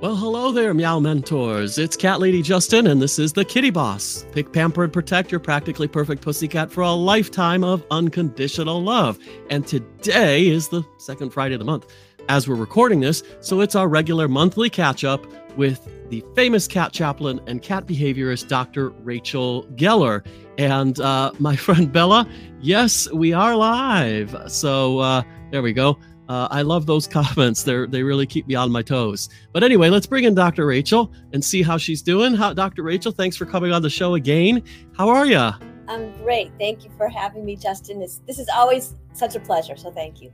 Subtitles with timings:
[0.00, 1.76] Well, hello there, Meow Mentors.
[1.76, 4.24] It's Cat Lady Justin, and this is the Kitty Boss.
[4.30, 9.18] Pick, pamper, and protect your practically perfect pussycat for a lifetime of unconditional love.
[9.50, 11.92] And today is the second Friday of the month
[12.28, 15.26] as we're recording this, so it's our regular monthly catch up
[15.56, 18.90] with the famous cat chaplain and cat behaviorist, Dr.
[18.90, 20.24] Rachel Geller.
[20.58, 22.28] And uh, my friend Bella,
[22.60, 24.36] yes, we are live.
[24.46, 25.98] So uh, there we go.
[26.28, 27.62] Uh, I love those comments.
[27.62, 29.28] They they really keep me on my toes.
[29.52, 30.66] But anyway, let's bring in Dr.
[30.66, 32.34] Rachel and see how she's doing.
[32.34, 32.82] How, Dr.
[32.82, 34.62] Rachel, thanks for coming on the show again.
[34.96, 35.50] How are you?
[35.88, 36.52] I'm great.
[36.58, 37.98] Thank you for having me, Justin.
[37.98, 39.76] This, this is always such a pleasure.
[39.76, 40.30] So thank you.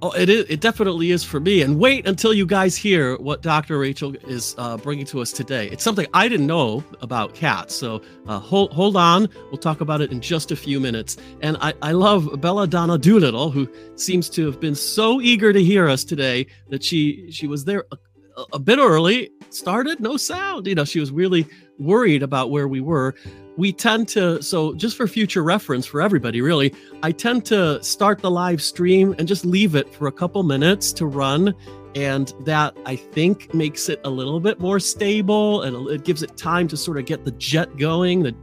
[0.00, 0.44] Oh, it is.
[0.48, 1.60] It definitely is for me.
[1.62, 3.80] And wait until you guys hear what Dr.
[3.80, 5.68] Rachel is uh, bringing to us today.
[5.70, 7.74] It's something I didn't know about cats.
[7.74, 9.28] So uh, hold hold on.
[9.50, 11.16] We'll talk about it in just a few minutes.
[11.40, 15.64] And I, I love Bella Donna Doolittle, who seems to have been so eager to
[15.64, 19.30] hear us today that she she was there a, a bit early.
[19.50, 20.68] Started no sound.
[20.68, 21.44] You know, she was really
[21.76, 23.16] worried about where we were
[23.58, 28.20] we tend to so just for future reference for everybody really i tend to start
[28.20, 31.54] the live stream and just leave it for a couple minutes to run.
[31.94, 36.36] And that i think makes it a little bit more stable and it gives it
[36.36, 38.36] time to sort of get the jet going that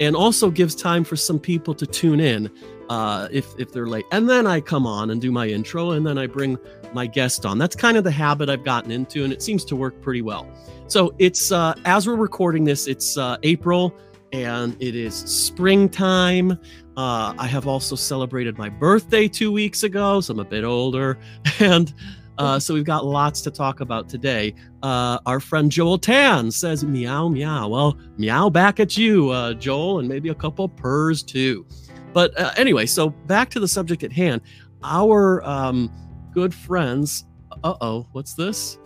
[0.00, 2.50] and also gives time for some people to tune in
[2.88, 4.04] uh, if if they're late.
[4.12, 6.58] And then i come on and do my intro and then i bring
[6.92, 7.58] my guest on.
[7.58, 10.50] That's kind of the habit i've gotten into and it seems to work pretty well.
[10.88, 13.94] So it's uh, as we're recording this it's uh, april
[14.32, 16.52] and it is springtime.
[16.96, 21.18] Uh, I have also celebrated my birthday two weeks ago, so I'm a bit older.
[21.60, 21.94] And
[22.38, 24.54] uh, so we've got lots to talk about today.
[24.82, 27.68] Uh, our friend Joel Tan says, meow, meow.
[27.68, 31.66] Well, meow back at you, uh, Joel, and maybe a couple purrs too.
[32.12, 34.42] But uh, anyway, so back to the subject at hand.
[34.82, 35.90] Our um,
[36.32, 37.24] good friends,
[37.64, 38.78] uh oh, what's this?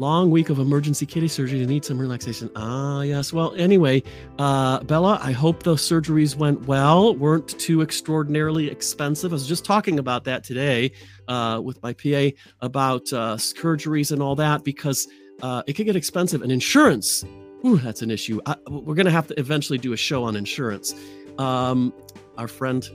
[0.00, 2.50] Long week of emergency kitty surgery to need some relaxation.
[2.56, 3.32] Ah, yes.
[3.32, 4.02] Well, anyway,
[4.38, 9.32] uh, Bella, I hope the surgeries went well, weren't too extraordinarily expensive.
[9.32, 10.92] I was just talking about that today
[11.28, 15.08] uh, with my PA about uh, surgeries and all that because
[15.42, 16.42] uh, it could get expensive.
[16.42, 17.24] And insurance,
[17.62, 18.40] whew, that's an issue.
[18.46, 20.94] I, we're going to have to eventually do a show on insurance.
[21.38, 21.92] Um,
[22.36, 22.88] our friend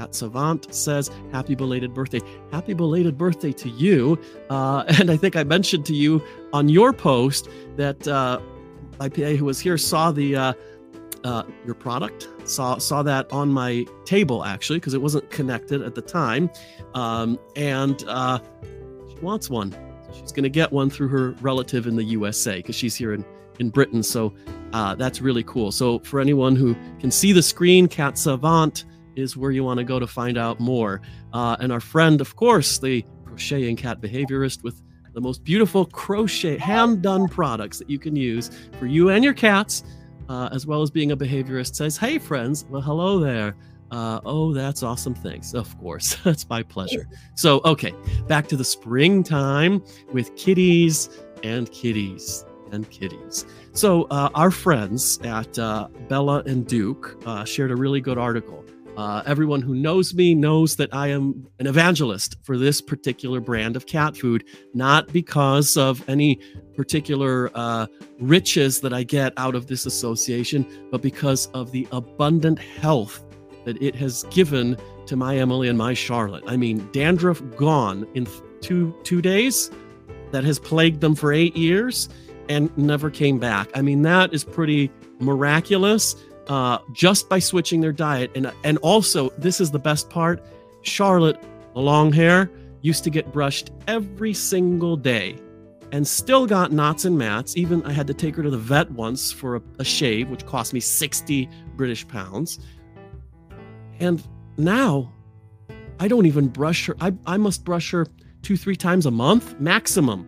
[0.00, 2.20] Cat Savant says, Happy belated birthday.
[2.50, 4.18] Happy belated birthday to you.
[4.48, 6.24] Uh, and I think I mentioned to you
[6.54, 8.40] on your post that uh,
[8.98, 10.52] IPA who was here saw the uh,
[11.22, 15.94] uh, your product, saw saw that on my table actually, because it wasn't connected at
[15.94, 16.48] the time.
[16.94, 18.38] Um, and uh,
[19.10, 19.76] she wants one.
[20.18, 23.22] she's going to get one through her relative in the USA because she's here in,
[23.58, 24.02] in Britain.
[24.02, 24.32] So
[24.72, 25.70] uh, that's really cool.
[25.70, 28.86] So for anyone who can see the screen, Cat Savant
[29.20, 31.00] is where you want to go to find out more.
[31.32, 34.82] Uh, and our friend, of course, the crocheting cat behaviorist with
[35.12, 39.34] the most beautiful crochet hand done products that you can use for you and your
[39.34, 39.82] cats,
[40.28, 43.56] uh, as well as being a behaviorist, says, Hey, friends, well, hello there.
[43.90, 45.14] Uh, oh, that's awesome.
[45.14, 45.52] Thanks.
[45.52, 46.14] Of course.
[46.24, 47.08] that's my pleasure.
[47.34, 47.92] So, okay,
[48.28, 49.82] back to the springtime
[50.12, 51.10] with kitties
[51.42, 53.46] and kitties and kitties.
[53.72, 58.64] So, uh, our friends at uh, Bella and Duke uh, shared a really good article
[59.00, 63.74] uh, everyone who knows me knows that I am an evangelist for this particular brand
[63.74, 64.44] of cat food,
[64.74, 66.38] not because of any
[66.76, 67.86] particular uh,
[68.18, 73.24] riches that I get out of this association, but because of the abundant health
[73.64, 74.76] that it has given
[75.06, 76.44] to my Emily and my Charlotte.
[76.46, 78.28] I mean, dandruff gone in
[78.60, 79.70] two two days
[80.30, 82.10] that has plagued them for eight years
[82.50, 83.70] and never came back.
[83.74, 86.16] I mean, that is pretty miraculous
[86.46, 88.30] uh, just by switching their diet.
[88.34, 90.42] And and also, this is the best part.
[90.82, 91.40] Charlotte,
[91.74, 92.50] the long hair,
[92.82, 95.36] used to get brushed every single day,
[95.92, 97.56] and still got knots and mats.
[97.56, 100.46] Even I had to take her to the vet once for a, a shave, which
[100.46, 102.58] cost me sixty British pounds.
[103.98, 104.26] And
[104.56, 105.12] now,
[105.98, 106.96] I don't even brush her.
[107.00, 108.06] I I must brush her
[108.42, 110.26] two three times a month maximum,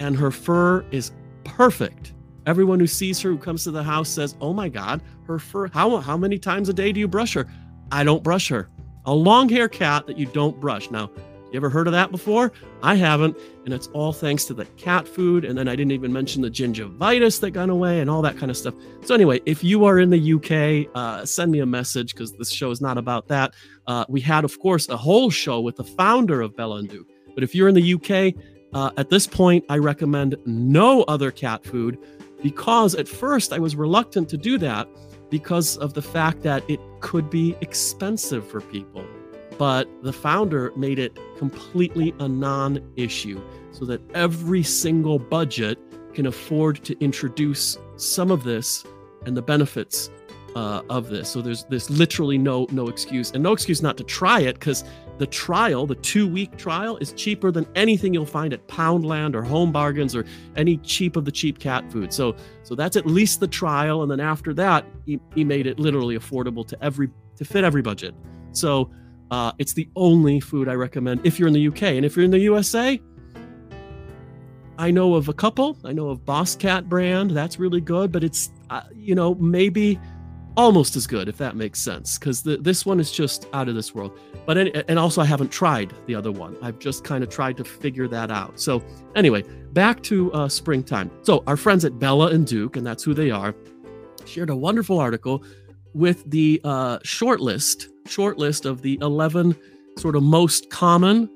[0.00, 1.12] and her fur is
[1.44, 2.13] perfect
[2.46, 5.68] Everyone who sees her, who comes to the house, says, "Oh my God, her fur!
[5.68, 7.46] How how many times a day do you brush her?"
[7.90, 8.68] I don't brush her.
[9.06, 10.90] A long hair cat that you don't brush.
[10.90, 11.10] Now,
[11.54, 12.50] you ever heard of that before?
[12.82, 15.44] I haven't, and it's all thanks to the cat food.
[15.44, 18.50] And then I didn't even mention the gingivitis that got away and all that kind
[18.50, 18.74] of stuff.
[19.04, 22.50] So anyway, if you are in the UK, uh, send me a message because this
[22.50, 23.54] show is not about that.
[23.86, 27.06] Uh, we had, of course, a whole show with the founder of Bella and Duke.
[27.36, 28.34] But if you're in the UK,
[28.72, 31.98] uh, at this point, I recommend no other cat food
[32.44, 34.86] because at first I was reluctant to do that
[35.30, 39.04] because of the fact that it could be expensive for people.
[39.56, 45.78] but the founder made it completely a non issue so that every single budget
[46.12, 48.84] can afford to introduce some of this
[49.26, 50.10] and the benefits
[50.56, 51.28] uh, of this.
[51.30, 54.84] So there's there's literally no no excuse and no excuse not to try it because
[55.18, 59.42] the trial, the two week trial, is cheaper than anything you'll find at Poundland or
[59.42, 60.24] Home Bargains or
[60.56, 62.12] any cheap of the cheap cat food.
[62.12, 65.78] So so that's at least the trial, and then after that, he, he made it
[65.78, 68.14] literally affordable to every to fit every budget.
[68.52, 68.90] So
[69.30, 72.24] uh, it's the only food I recommend if you're in the UK and if you're
[72.24, 73.00] in the USA.
[74.76, 75.78] I know of a couple.
[75.84, 77.30] I know of Boss Cat brand.
[77.30, 80.00] That's really good, but it's uh, you know maybe
[80.56, 83.94] almost as good if that makes sense because this one is just out of this
[83.94, 84.16] world.
[84.46, 86.56] But any, and also i haven't tried the other one.
[86.62, 88.60] I've just kind of tried to figure that out.
[88.60, 88.82] So
[89.14, 89.42] anyway
[89.72, 91.10] back to uh, springtime.
[91.22, 93.54] So our friends at bella and duke and that's who they are
[94.26, 95.44] shared a wonderful article
[95.92, 99.56] with the uh, short list short list of the 11
[99.98, 101.28] sort of most common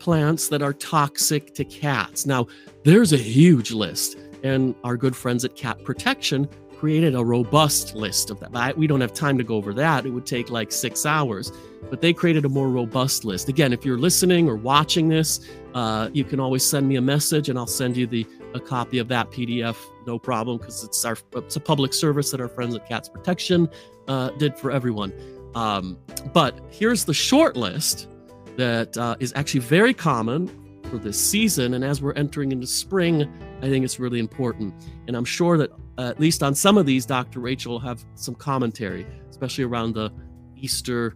[0.00, 2.26] plants that are toxic to cats.
[2.26, 2.46] Now
[2.84, 8.30] there's a huge list and our good friends at cat protection created a robust list
[8.30, 8.76] of that.
[8.76, 10.06] We don't have time to go over that.
[10.06, 11.52] It would take like six hours,
[11.88, 13.48] but they created a more robust list.
[13.48, 17.48] Again, if you're listening or watching this, uh, you can always send me a message
[17.48, 19.76] and I'll send you the a copy of that PDF,
[20.06, 23.68] no problem, because it's our it's a public service that our friends at Cats Protection
[24.08, 25.12] uh, did for everyone.
[25.54, 25.98] Um,
[26.32, 28.08] but here's the short list
[28.56, 30.48] that uh, is actually very common
[30.84, 33.30] for this season, and as we're entering into spring,
[33.60, 34.74] I think it's really important.
[35.06, 37.40] And I'm sure that at least on some of these, Dr.
[37.40, 40.10] Rachel will have some commentary, especially around the
[40.56, 41.14] Easter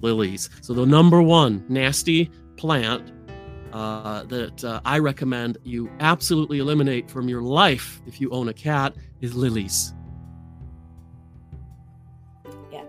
[0.00, 0.50] lilies.
[0.60, 3.12] So, the number one nasty plant
[3.72, 8.54] uh, that uh, I recommend you absolutely eliminate from your life if you own a
[8.54, 9.92] cat is lilies.
[12.70, 12.84] Yeah.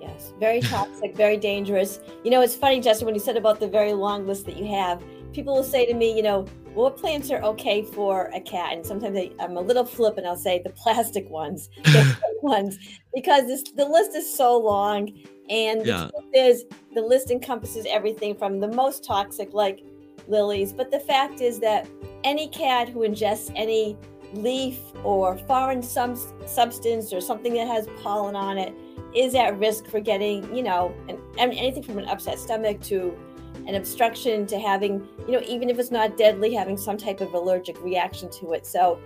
[0.00, 0.32] Yes.
[0.38, 1.98] Very toxic, very dangerous.
[2.22, 4.66] You know, it's funny, Justin, when you said about the very long list that you
[4.66, 5.02] have,
[5.32, 8.72] people will say to me, you know, what plants are okay for a cat?
[8.72, 12.78] And sometimes I, am a little flip and I'll say the plastic ones, the ones,
[13.14, 15.10] because this, the list is so long.
[15.48, 16.04] And yeah.
[16.04, 16.64] the truth is,
[16.94, 19.84] the list encompasses everything from the most toxic, like
[20.28, 20.72] lilies.
[20.72, 21.88] But the fact is that
[22.24, 23.96] any cat who ingests any
[24.32, 28.72] leaf or foreign sub- substance or something that has pollen on it
[29.14, 33.18] is at risk for getting, you know, an, anything from an upset stomach to
[33.66, 37.34] an obstruction to having, you know, even if it's not deadly, having some type of
[37.34, 38.66] allergic reaction to it.
[38.66, 38.98] So,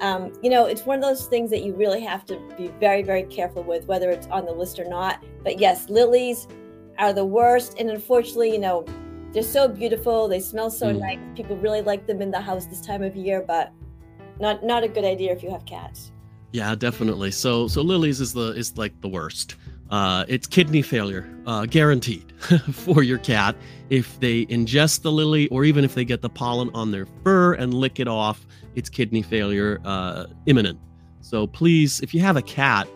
[0.00, 3.02] um, you know, it's one of those things that you really have to be very,
[3.02, 5.24] very careful with, whether it's on the list or not.
[5.42, 6.48] But yes, lilies
[6.98, 7.78] are the worst.
[7.78, 8.84] And unfortunately, you know,
[9.32, 10.28] they're so beautiful.
[10.28, 10.98] They smell so mm.
[10.98, 11.18] nice.
[11.34, 13.72] People really like them in the house this time of year, but
[14.40, 16.12] not not a good idea if you have cats.
[16.52, 17.30] Yeah, definitely.
[17.30, 19.56] So so lilies is the is like the worst.
[19.92, 22.32] Uh, it's kidney failure, uh, guaranteed
[22.72, 23.54] for your cat
[23.90, 27.52] if they ingest the lily or even if they get the pollen on their fur
[27.52, 28.46] and lick it off.
[28.74, 30.80] It's kidney failure uh, imminent.
[31.20, 32.88] So please, if you have a cat,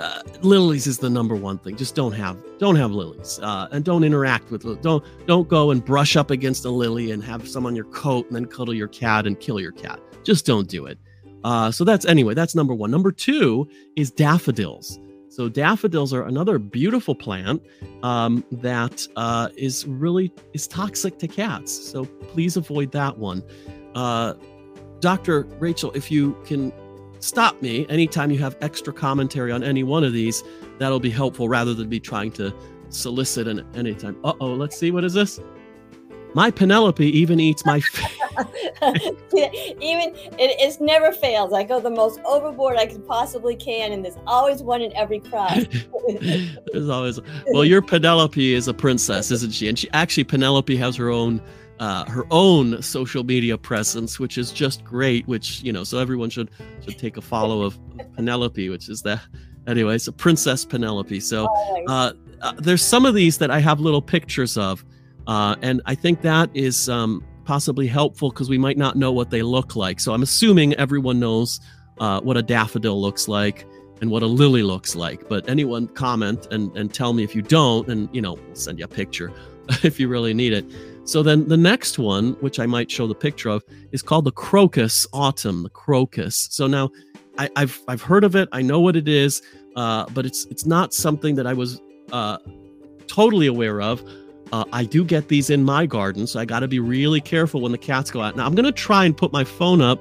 [0.00, 1.76] uh, lilies is the number one thing.
[1.76, 5.84] Just don't have don't have lilies uh, and don't interact with don't don't go and
[5.84, 8.88] brush up against a lily and have some on your coat and then cuddle your
[8.88, 10.00] cat and kill your cat.
[10.24, 10.98] Just don't do it.
[11.44, 12.34] Uh, so that's anyway.
[12.34, 12.90] That's number one.
[12.90, 14.98] Number two is daffodils.
[15.32, 17.62] So daffodils are another beautiful plant
[18.02, 21.72] um, that uh, is really is toxic to cats.
[21.72, 23.42] So please avoid that one.
[23.94, 24.34] Uh,
[25.00, 25.44] Dr.
[25.58, 26.70] Rachel, if you can
[27.20, 30.44] stop me anytime you have extra commentary on any one of these,
[30.76, 32.54] that'll be helpful rather than be trying to
[32.90, 34.18] solicit an anytime.
[34.24, 34.90] Uh oh, let's see.
[34.90, 35.40] What is this?
[36.34, 37.80] My Penelope even eats my
[38.82, 41.52] even it, it's never fails.
[41.52, 45.20] I go the most overboard I could possibly can, and there's always one in every
[45.20, 45.64] cross.
[46.72, 49.68] there's always well, your Penelope is a princess, isn't she?
[49.68, 51.40] And she actually Penelope has her own
[51.80, 55.26] uh, her own social media presence, which is just great.
[55.28, 56.50] Which you know, so everyone should
[56.84, 57.78] should take a follow of
[58.14, 59.20] Penelope, which is that.
[59.66, 61.20] Anyway, it's a Princess Penelope.
[61.20, 61.46] So
[61.88, 64.84] uh, uh, there's some of these that I have little pictures of.
[65.26, 69.30] Uh, and I think that is um, possibly helpful because we might not know what
[69.30, 70.00] they look like.
[70.00, 71.60] So I'm assuming everyone knows
[71.98, 73.66] uh, what a daffodil looks like
[74.00, 75.28] and what a lily looks like.
[75.28, 78.78] But anyone comment and, and tell me if you don't, and you know, we'll send
[78.78, 79.32] you a picture
[79.82, 80.64] if you really need it.
[81.04, 84.32] So then the next one, which I might show the picture of, is called the
[84.32, 85.64] crocus autumn.
[85.64, 86.48] The crocus.
[86.50, 86.90] So now
[87.38, 88.48] I, have I've heard of it.
[88.52, 89.42] I know what it is,
[89.76, 91.80] uh, but it's it's not something that I was
[92.12, 92.38] uh,
[93.06, 94.02] totally aware of
[94.52, 97.62] uh, I do get these in my garden, so I got to be really careful
[97.62, 98.36] when the cats go out.
[98.36, 99.98] Now, I'm going to try and put my phone up,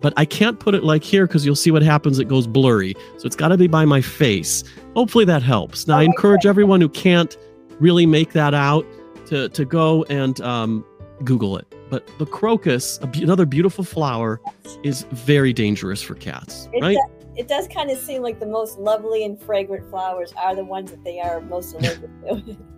[0.00, 2.18] but I can't put it like here because you'll see what happens.
[2.18, 2.94] It goes blurry.
[3.16, 4.62] So it's got to be by my face.
[4.94, 5.86] Hopefully that helps.
[5.88, 7.36] Now, I encourage everyone who can't
[7.80, 8.86] really make that out
[9.26, 10.84] to to go and um,
[11.24, 11.66] Google it.
[11.88, 14.40] But the crocus, another beautiful flower,
[14.82, 16.96] is very dangerous for cats, it right?
[16.96, 20.64] Does, it does kind of seem like the most lovely and fragrant flowers are the
[20.64, 22.56] ones that they are most allergic to.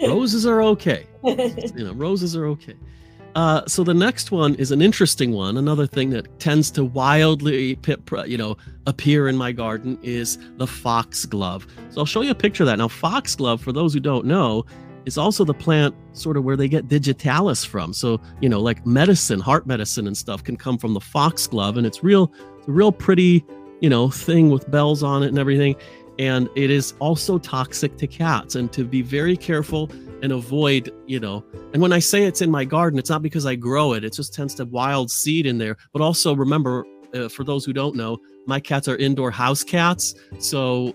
[0.00, 1.06] roses are okay.
[1.24, 2.74] you know, roses are okay.
[3.34, 5.56] Uh, so the next one is an interesting one.
[5.56, 7.78] Another thing that tends to wildly,
[8.26, 11.66] you know, appear in my garden is the foxglove.
[11.90, 12.78] So I'll show you a picture of that.
[12.78, 14.64] Now, foxglove, for those who don't know,
[15.04, 17.92] is also the plant sort of where they get digitalis from.
[17.92, 21.76] So, you know, like medicine, heart medicine and stuff can come from the foxglove.
[21.76, 23.44] And it's real, it's a real pretty,
[23.80, 25.76] you know, thing with bells on it and everything.
[26.18, 28.54] And it is also toxic to cats.
[28.54, 29.90] And to be very careful
[30.22, 33.46] and avoid, you know, and when I say it's in my garden, it's not because
[33.46, 35.76] I grow it, it just tends to wild seed in there.
[35.92, 36.84] But also remember,
[37.14, 40.14] uh, for those who don't know, my cats are indoor house cats.
[40.38, 40.94] So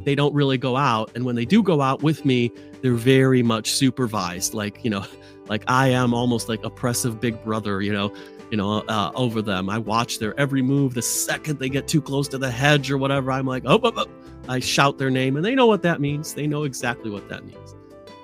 [0.00, 1.10] they don't really go out.
[1.16, 2.52] And when they do go out with me,
[2.82, 5.04] they're very much supervised like you know
[5.48, 8.12] like i am almost like oppressive big brother you know
[8.50, 12.00] you know uh, over them i watch their every move the second they get too
[12.00, 14.06] close to the hedge or whatever i'm like oh, oh, oh.
[14.48, 17.44] I shout their name and they know what that means they know exactly what that
[17.44, 17.74] means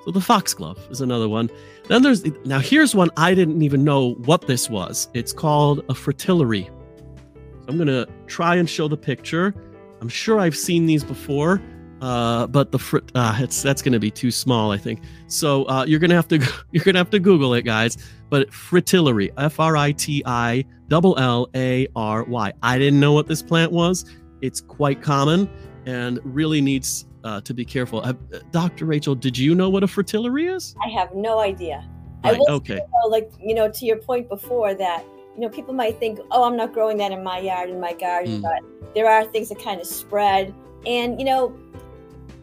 [0.04, 1.50] so the foxglove is another one
[1.88, 5.94] then there's now here's one i didn't even know what this was it's called a
[5.94, 9.54] fritillary so i'm gonna try and show the picture
[10.00, 11.60] i'm sure i've seen these before
[12.04, 15.00] uh, but the fr- uh, it's that's to be too small, I think.
[15.26, 16.38] So uh, you're gonna have to
[16.70, 17.96] you're gonna have to Google it, guys.
[18.28, 22.52] But fritillary, F R I T I double L A R Y.
[22.62, 24.04] I didn't know what this plant was.
[24.42, 25.48] It's quite common
[25.86, 28.00] and really needs uh, to be careful.
[28.00, 28.12] Uh,
[28.50, 28.84] Dr.
[28.84, 30.74] Rachel, did you know what a fritillary is?
[30.84, 31.84] I have no idea.
[32.22, 32.76] Right, I okay.
[32.76, 36.44] Know, like you know, to your point before that, you know, people might think, oh,
[36.44, 38.42] I'm not growing that in my yard in my garden, mm.
[38.42, 40.54] but there are things that kind of spread.
[40.86, 41.56] And you know,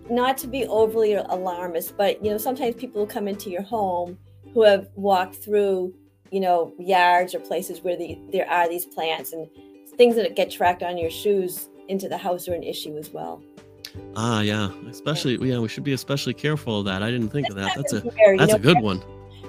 [0.09, 4.17] not to be overly alarmist, but you know, sometimes people come into your home
[4.53, 5.93] who have walked through,
[6.31, 9.47] you know, yards or places where the, there are these plants and
[9.95, 13.41] things that get tracked on your shoes into the house are an issue as well.
[14.15, 14.71] Ah, yeah.
[14.89, 17.03] Especially, yeah, we should be especially careful of that.
[17.03, 17.75] I didn't think of that.
[17.75, 18.01] That's a
[18.37, 19.01] that's know, a good one.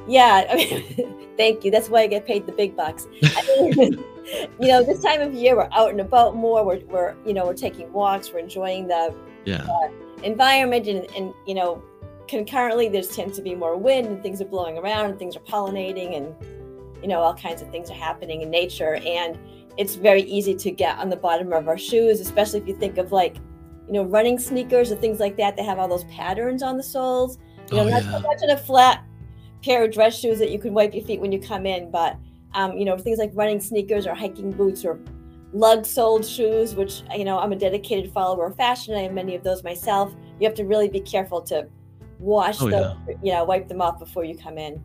[0.09, 1.71] Yeah, I mean, thank you.
[1.71, 3.07] That's why I get paid the big bucks.
[3.23, 3.73] I mean,
[4.61, 6.65] you know, this time of year we're out and about more.
[6.65, 8.33] We're, we're you know, we're taking walks.
[8.33, 9.65] We're enjoying the yeah.
[9.65, 9.91] Uh,
[10.23, 11.83] environment and, and you know
[12.29, 15.41] concurrently there tends to be more wind and things are blowing around and things are
[15.41, 16.35] pollinating and
[17.03, 19.39] you know all kinds of things are happening in nature and
[19.77, 22.99] it's very easy to get on the bottom of our shoes especially if you think
[22.99, 23.37] of like
[23.87, 26.83] you know running sneakers or things like that they have all those patterns on the
[26.83, 27.39] soles
[27.71, 28.13] you know oh, not yeah.
[28.13, 29.05] so much in a flat
[29.63, 32.17] pair of dress shoes that you can wipe your feet when you come in but
[32.55, 35.01] um, you know things like running sneakers or hiking boots or
[35.53, 38.95] lug soled shoes, which you know I'm a dedicated follower of fashion.
[38.95, 40.15] I have many of those myself.
[40.41, 41.69] You have to really be careful to
[42.19, 43.15] wash oh, them, yeah.
[43.23, 44.83] you know, wipe them off before you come in.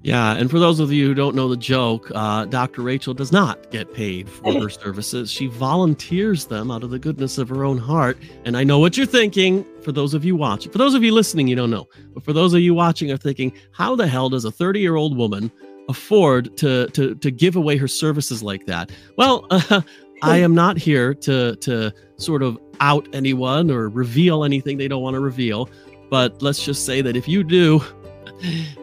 [0.00, 2.82] Yeah, and for those of you who don't know the joke, uh, Dr.
[2.82, 5.30] Rachel does not get paid for her services.
[5.30, 8.16] She volunteers them out of the goodness of her own heart.
[8.44, 9.64] And I know what you're thinking.
[9.82, 11.88] For those of you watching, for those of you listening, you don't know.
[12.14, 14.94] But for those of you watching, are thinking, how the hell does a 30 year
[14.94, 15.50] old woman
[15.88, 18.92] afford to to to give away her services like that?
[19.16, 19.80] Well, uh,
[20.22, 25.02] I am not here to to sort of out anyone or reveal anything they don't
[25.02, 25.68] want to reveal.
[26.10, 27.82] But let's just say that if you do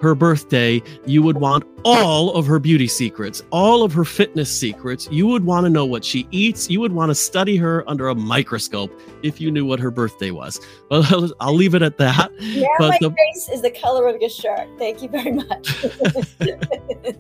[0.02, 5.08] her birthday, you would want all of her beauty secrets, all of her fitness secrets.
[5.12, 6.70] You would want to know what she eats.
[6.70, 8.92] You would want to study her under a microscope
[9.24, 10.60] if you knew what her birthday was.
[10.90, 12.32] Well, I'll leave it at that.
[12.40, 14.68] Yeah, but my the, face is the color of your shirt.
[14.78, 15.84] Thank you very much.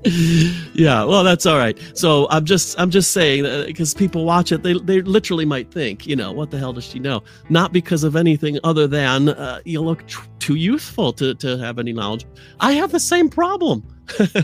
[0.75, 1.77] yeah, well, that's all right.
[1.95, 6.05] So I'm just I'm just saying because people watch it, they they literally might think,
[6.05, 7.24] you know, what the hell does she know?
[7.50, 11.79] Not because of anything other than uh, you look tr- too youthful to to have
[11.79, 12.25] any knowledge.
[12.60, 13.84] I have the same problem.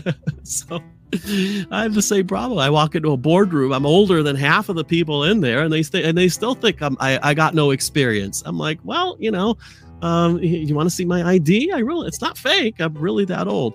[0.42, 0.82] so
[1.70, 2.58] I have the same problem.
[2.58, 3.72] I walk into a boardroom.
[3.72, 6.54] I'm older than half of the people in there, and they st- and they still
[6.54, 8.42] think I'm I, I got no experience.
[8.46, 9.58] I'm like, well, you know,
[10.00, 11.70] um, you want to see my ID?
[11.72, 12.80] I really, it's not fake.
[12.80, 13.74] I'm really that old.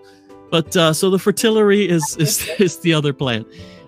[0.50, 3.46] But uh, so the fritillary is is, is the other plan.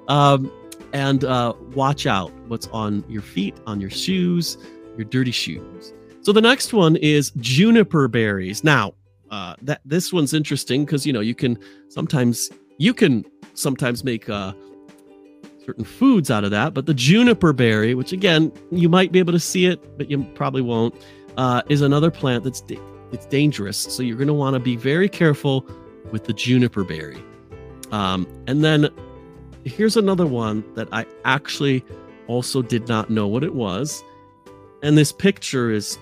[0.07, 0.51] Um,
[0.93, 4.57] and uh, watch out what's on your feet, on your shoes,
[4.97, 5.93] your dirty shoes.
[6.21, 8.63] So the next one is juniper berries.
[8.63, 8.93] Now,
[9.31, 11.57] uh, that this one's interesting because you know you can
[11.89, 13.25] sometimes you can
[13.59, 14.53] sometimes make uh,
[15.65, 16.73] certain foods out of that.
[16.73, 20.23] But the juniper berry, which again you might be able to see it, but you
[20.35, 20.95] probably won't,
[21.37, 22.79] uh, is another plant that's da-
[23.11, 23.77] it's dangerous.
[23.77, 25.65] So you're going to want to be very careful
[26.11, 27.21] with the juniper berry.
[27.91, 28.89] Um, and then
[29.63, 31.83] here's another one that I actually
[32.27, 34.03] also did not know what it was.
[34.83, 35.97] And this picture is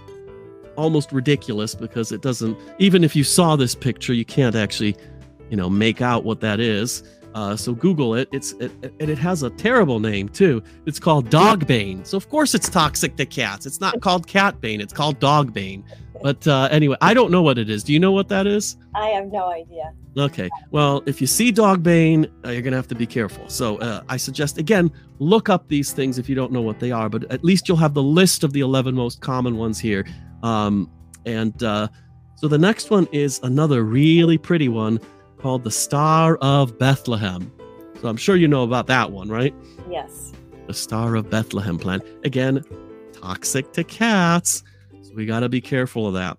[0.75, 2.57] almost ridiculous because it doesn't.
[2.77, 4.95] Even if you saw this picture, you can't actually,
[5.49, 7.03] you know, make out what that is.
[7.33, 8.27] Uh, so Google it.
[8.31, 10.63] It's it, and it has a terrible name too.
[10.85, 12.03] It's called dog bane.
[12.03, 13.65] So of course it's toxic to cats.
[13.65, 14.81] It's not called cat bane.
[14.81, 15.83] It's called dog bane.
[16.21, 17.83] But uh, anyway, I don't know what it is.
[17.83, 18.75] Do you know what that is?
[18.95, 19.93] I have no idea.
[20.17, 20.49] Okay.
[20.71, 23.47] Well, if you see dog bane, uh, you're gonna have to be careful.
[23.49, 26.91] So uh, I suggest again look up these things if you don't know what they
[26.91, 27.09] are.
[27.09, 30.05] But at least you'll have the list of the 11 most common ones here.
[30.43, 30.89] Um,
[31.25, 31.87] and uh,
[32.35, 34.99] so the next one is another really pretty one
[35.39, 37.51] called the Star of Bethlehem.
[38.01, 39.53] So I'm sure you know about that one, right?
[39.89, 40.33] Yes.
[40.67, 42.03] The Star of Bethlehem plant.
[42.23, 42.63] Again,
[43.13, 44.63] toxic to cats.
[45.01, 46.37] So we got to be careful of that.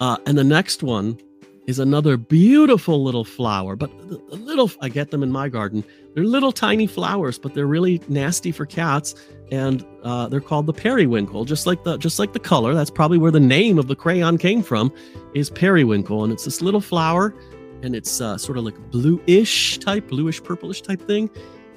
[0.00, 1.18] Uh, and the next one
[1.66, 3.94] is another beautiful little flower, but
[4.30, 5.84] little, I get them in my garden.
[6.14, 9.14] They're little tiny flowers, but they're really nasty for cats.
[9.52, 12.74] And uh, they're called the periwinkle, just like the just like the color.
[12.74, 14.92] That's probably where the name of the crayon came from,
[15.34, 17.34] is periwinkle, and it's this little flower
[17.82, 21.30] and it's uh, sort of like bluish type, bluish purplish type thing,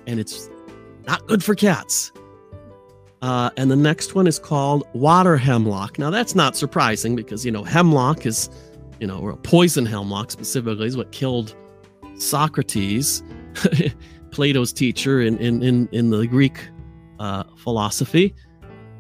[0.07, 0.49] and it's
[1.05, 2.11] not good for cats.
[3.21, 5.99] Uh, and the next one is called water hemlock.
[5.99, 8.49] Now that's not surprising because you know hemlock is,
[8.99, 11.55] you know, or poison hemlock specifically is what killed
[12.15, 13.23] Socrates,
[14.31, 16.67] Plato's teacher in in in, in the Greek
[17.19, 18.33] uh, philosophy.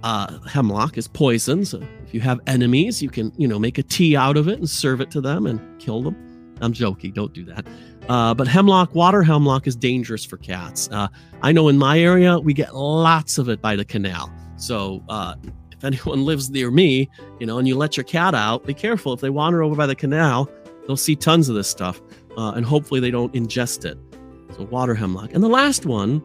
[0.03, 3.83] Uh, hemlock is poison, so if you have enemies, you can you know make a
[3.83, 6.30] tea out of it and serve it to them and kill them.
[6.61, 7.11] I'm joking.
[7.11, 7.65] Don't do that.
[8.09, 10.89] Uh, but hemlock, water hemlock is dangerous for cats.
[10.91, 11.07] Uh,
[11.41, 14.31] I know in my area, we get lots of it by the canal.
[14.57, 15.35] So uh,
[15.71, 19.13] if anyone lives near me, you know, and you let your cat out, be careful.
[19.13, 20.49] If they wander over by the canal,
[20.87, 22.01] they'll see tons of this stuff.
[22.37, 23.97] Uh, and hopefully they don't ingest it.
[24.55, 25.33] So water hemlock.
[25.33, 26.21] And the last one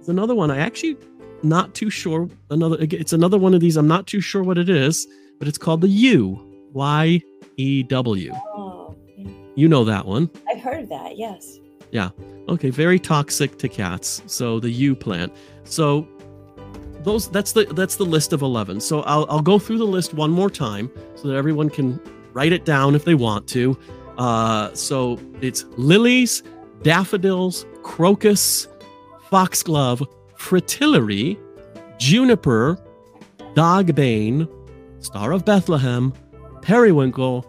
[0.00, 0.50] is another one.
[0.50, 0.96] I actually
[1.42, 2.28] not too sure.
[2.50, 3.76] Another, it's another one of these.
[3.76, 5.06] I'm not too sure what it is,
[5.38, 6.42] but it's called the yew.
[6.72, 7.22] Y
[7.56, 8.32] E W.
[9.56, 10.30] You know that one.
[10.48, 11.58] I've heard of that, yes.
[11.90, 12.10] Yeah.
[12.48, 14.22] Okay, very toxic to cats.
[14.26, 15.32] So the yew plant.
[15.64, 16.06] So
[17.02, 18.80] those that's the that's the list of 11.
[18.80, 22.00] So I'll I'll go through the list one more time so that everyone can
[22.32, 23.76] write it down if they want to.
[24.18, 26.42] Uh so it's lilies,
[26.82, 28.68] daffodils, crocus,
[29.30, 31.38] foxglove, fritillary,
[31.98, 32.78] juniper,
[33.54, 34.48] dogbane,
[34.98, 36.12] star of Bethlehem,
[36.62, 37.46] periwinkle,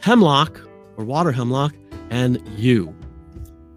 [0.00, 0.60] hemlock,
[1.00, 1.74] or water hemlock,
[2.10, 2.94] and yew.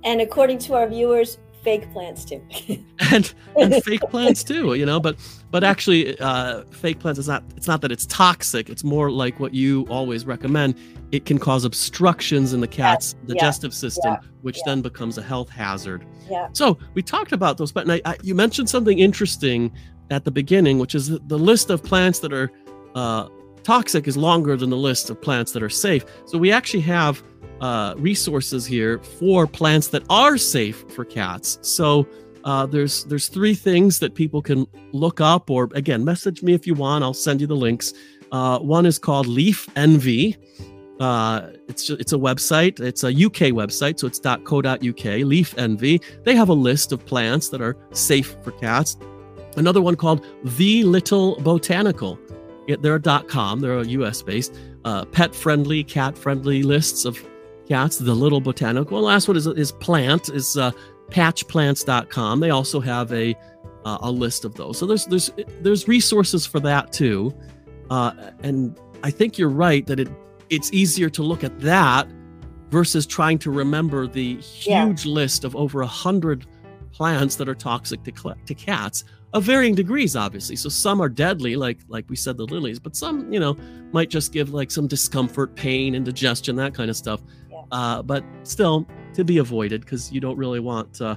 [0.04, 2.46] And according to our viewers, fake plants too.
[3.12, 5.18] and and fake plants too, you know, but
[5.50, 9.40] but actually uh, fake plants is not it's not that it's toxic, it's more like
[9.40, 10.76] what you always recommend.
[11.12, 15.18] It can cause obstructions in the cat's yeah, digestive yeah, system, yeah, which then becomes
[15.18, 16.06] a health hazard.
[16.30, 16.50] Yeah.
[16.54, 19.72] So we talked about those, but I, I, you mentioned something interesting
[20.10, 22.52] at the beginning, which is the list of plants that are
[22.96, 23.30] uh,
[23.64, 26.06] toxic is longer than the list of plants that are safe.
[26.26, 27.24] So we actually have
[27.62, 31.60] uh, resources here for plants that are safe for cats.
[31.62, 32.08] So
[32.44, 36.68] uh, there's there's three things that people can look up, or again, message me if
[36.68, 37.04] you want.
[37.04, 37.94] I'll send you the links.
[38.32, 40.36] Uh, one is called Leaf Envy.
[41.00, 42.80] Uh, it's it's a website.
[42.80, 45.06] It's a UK website, so it's .co.uk.
[45.06, 46.02] Leaf Envy.
[46.24, 48.98] They have a list of plants that are safe for cats.
[49.56, 52.18] Another one called The Little Botanical.
[52.68, 53.60] They're a .com.
[53.60, 57.18] They're a US based, uh, pet friendly, cat friendly lists of
[57.68, 57.98] cats.
[57.98, 58.98] The Little Botanical.
[58.98, 60.72] And last one is is plant is uh,
[61.10, 62.40] patchplants.com.
[62.40, 63.36] They also have a
[63.86, 64.78] uh, a list of those.
[64.78, 67.34] So there's there's there's resources for that too.
[67.90, 70.10] Uh, and I think you're right that it
[70.50, 72.08] it's easier to look at that
[72.70, 75.12] versus trying to remember the huge yeah.
[75.12, 76.46] list of over a hundred
[76.92, 80.56] plants that are toxic to, to cats of varying degrees obviously.
[80.56, 83.56] So some are deadly like like we said the lilies but some you know
[83.92, 87.22] might just give like some discomfort pain indigestion that kind of stuff.
[87.52, 87.62] Yeah.
[87.72, 91.16] uh, but still to be avoided because you don't really want uh,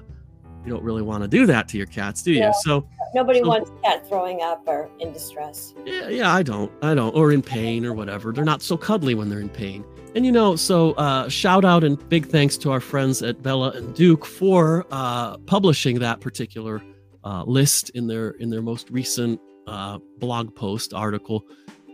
[0.65, 2.41] you don't really want to do that to your cats do you?
[2.41, 5.75] No, so nobody so, wants cat throwing up or in distress.
[5.85, 8.33] Yeah yeah i don't i don't or in pain or whatever.
[8.33, 9.85] They're not so cuddly when they're in pain.
[10.17, 13.73] And you know, so uh, shout out and big thanks to our friends at Bella
[13.73, 16.81] and Duke for uh, publishing that particular
[17.27, 21.45] uh, list in their in their most recent uh, blog post article,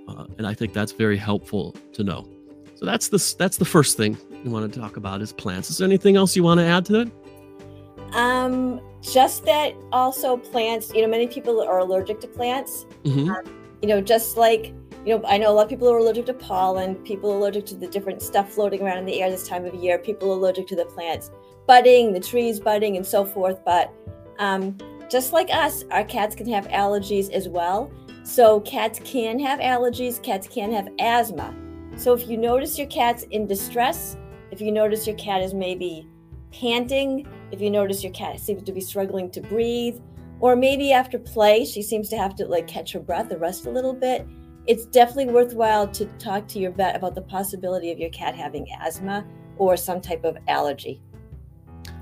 [0.07, 2.29] uh, and I think that's very helpful to know.
[2.75, 5.71] So that's the that's the first thing we want to talk about is plants.
[5.71, 7.13] Is there anything else you want to add to that?
[8.15, 10.93] Um, just that also plants.
[10.95, 12.85] You know, many people are allergic to plants.
[13.05, 13.31] Mm-hmm.
[13.31, 14.75] Um, you know, just like
[15.07, 17.65] you know, I know a lot of people are allergic to pollen, people are allergic
[17.67, 20.67] to the different stuff floating around in the air this time of year, people allergic
[20.69, 21.31] to the plants
[21.67, 23.65] budding, the trees budding, and so forth.
[23.65, 23.91] But
[24.39, 24.77] um,
[25.13, 27.93] just like us, our cats can have allergies as well.
[28.23, 31.55] So cats can have allergies, cats can have asthma.
[31.97, 34.17] So if you notice your cat's in distress,
[34.51, 36.09] if you notice your cat is maybe
[36.51, 40.01] panting, if you notice your cat seems to be struggling to breathe,
[40.41, 43.67] or maybe after play she seems to have to like catch her breath or rest
[43.67, 44.27] a little bit,
[44.67, 48.67] it's definitely worthwhile to talk to your vet about the possibility of your cat having
[48.81, 49.27] asthma
[49.59, 51.03] or some type of allergy.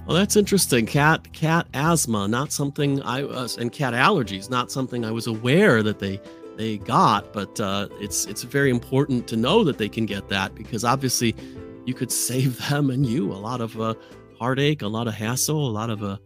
[0.06, 0.86] Well, that's interesting.
[0.86, 5.82] Cat cat asthma, not something I was, and cat allergies, not something I was aware
[5.82, 6.20] that they
[6.56, 7.32] they got.
[7.32, 11.36] But uh, it's it's very important to know that they can get that because obviously,
[11.84, 13.94] you could save them and you a lot of uh,
[14.38, 16.16] heartache, a lot of hassle, a lot of uh,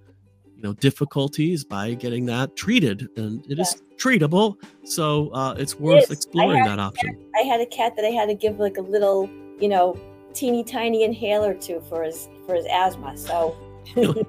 [0.56, 4.56] you know difficulties by getting that treated, and it is treatable.
[4.84, 7.18] So uh, it's worth it exploring that option.
[7.34, 9.28] I had a cat that I had to give like a little,
[9.60, 9.98] you know,
[10.32, 13.16] teeny tiny inhaler to for his for his asthma.
[13.16, 13.56] So
[13.96, 14.26] really,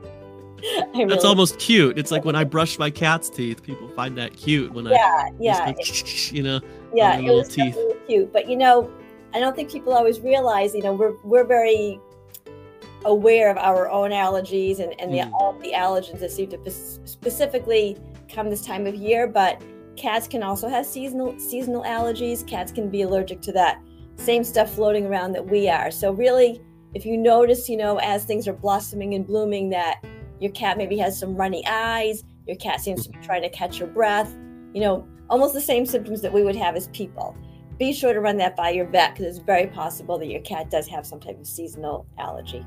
[1.08, 1.98] that's almost cute.
[1.98, 5.32] It's like when I brush my cat's teeth, people find that cute when yeah, I
[5.40, 5.74] yeah,
[6.32, 6.60] you know,
[6.94, 7.78] yeah, it was teeth.
[8.08, 8.32] cute.
[8.32, 8.92] But you know,
[9.34, 10.74] I don't think people always realize.
[10.74, 12.00] You know, we're we're very
[13.06, 15.32] aware of our own allergies and, and the, mm.
[15.34, 17.96] all the allergens that seem to specifically
[18.34, 19.28] come this time of year.
[19.28, 19.62] But
[19.96, 22.46] cats can also have seasonal seasonal allergies.
[22.46, 23.82] Cats can be allergic to that
[24.18, 25.92] same stuff floating around that we are.
[25.92, 26.62] So really,
[26.96, 30.04] if you notice, you know, as things are blossoming and blooming, that
[30.40, 33.80] your cat maybe has some runny eyes, your cat seems to be trying to catch
[33.80, 34.34] your breath,
[34.74, 37.36] you know, almost the same symptoms that we would have as people.
[37.78, 40.72] Be sure to run that by your vet because it's very possible that your cat
[40.72, 42.66] does have some type of seasonal allergy.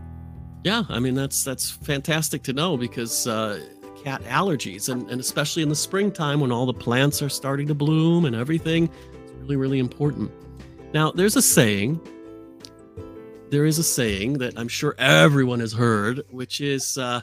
[0.62, 3.64] Yeah, I mean that's that's fantastic to know because uh,
[4.04, 7.74] cat allergies and, and especially in the springtime when all the plants are starting to
[7.74, 8.90] bloom and everything,
[9.22, 10.30] it's really really important.
[10.92, 12.00] Now, there's a saying
[13.50, 17.20] there is a saying that I'm sure everyone has heard, which is uh,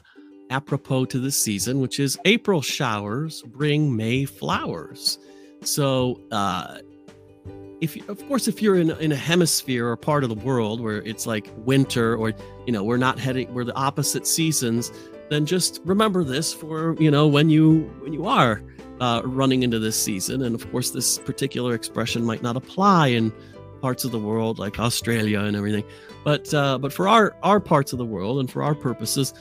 [0.50, 5.20] apropos to this season, which is April showers bring May flowers.
[5.62, 6.80] So, uh,
[7.82, 10.80] if you, of course, if you're in, in a hemisphere or part of the world
[10.80, 12.34] where it's like winter or,
[12.66, 14.92] you know, we're not heading, we're the opposite seasons,
[15.30, 18.64] then just remember this for, you know, when you, when you are
[19.02, 20.42] uh, running into this season.
[20.42, 23.32] And of course, this particular expression might not apply in
[23.82, 25.84] parts of the world like Australia and everything.
[26.26, 29.36] But uh, but for our our parts of the world and for our purposes,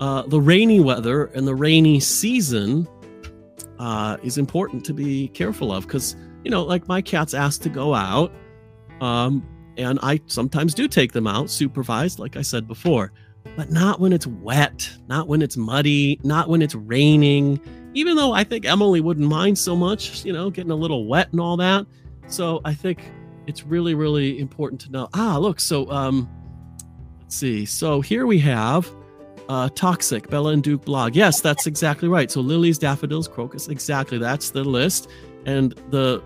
[0.00, 2.88] uh, the rainy weather and the rainy season
[3.78, 7.68] uh, is important to be careful of because you know, like my cat's asked to
[7.68, 8.32] go out,
[9.02, 13.12] um, and I sometimes do take them out supervised, like I said before,
[13.54, 17.60] but not when it's wet, not when it's muddy, not when it's raining.
[17.92, 21.30] Even though I think Emily wouldn't mind so much, you know, getting a little wet
[21.32, 21.84] and all that.
[22.28, 23.02] So I think
[23.50, 25.08] it's really, really important to know.
[25.12, 26.30] Ah, look, so um,
[27.20, 27.66] let's see.
[27.66, 28.88] So here we have
[29.48, 31.16] uh, toxic Bella and Duke blog.
[31.16, 32.30] Yes, that's exactly right.
[32.30, 34.18] So lilies, daffodils, crocus, exactly.
[34.18, 35.10] That's the list.
[35.46, 36.22] And the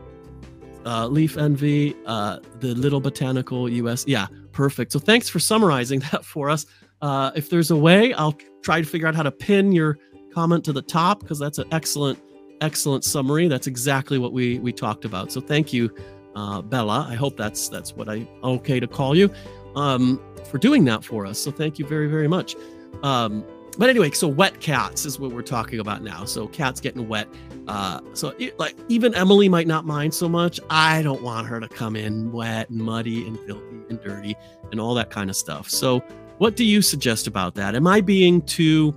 [0.84, 4.06] uh, leaf envy, uh, the little botanical US.
[4.06, 4.92] Yeah, perfect.
[4.92, 6.66] So thanks for summarizing that for us.
[7.00, 9.98] Uh, if there's a way, I'll try to figure out how to pin your
[10.34, 12.22] comment to the top because that's an excellent,
[12.60, 13.48] excellent summary.
[13.48, 15.32] That's exactly what we we talked about.
[15.32, 15.90] So thank you
[16.34, 17.06] uh, Bella.
[17.08, 19.30] I hope that's that's what I okay to call you
[19.76, 20.20] um,
[20.50, 21.38] for doing that for us.
[21.38, 22.56] So thank you very very much.
[23.02, 23.44] Um,
[23.76, 26.24] but anyway, so wet cats is what we're talking about now.
[26.24, 27.28] So cats getting wet.
[27.66, 30.60] Uh, so it, like even Emily might not mind so much.
[30.70, 34.36] I don't want her to come in wet and muddy and filthy and dirty
[34.70, 35.68] and all that kind of stuff.
[35.68, 36.00] So
[36.38, 37.74] what do you suggest about that?
[37.74, 38.96] Am I being too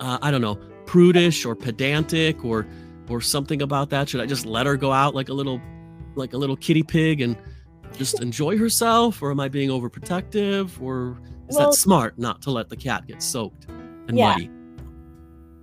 [0.00, 2.66] uh, I don't know prudish or pedantic or
[3.08, 4.08] or something about that?
[4.08, 5.60] Should I just let her go out like a little
[6.20, 7.36] like a little kitty pig and
[7.96, 12.50] just enjoy herself or am i being overprotective or is well, that smart not to
[12.50, 13.66] let the cat get soaked
[14.08, 14.32] and yeah.
[14.32, 14.50] muddy?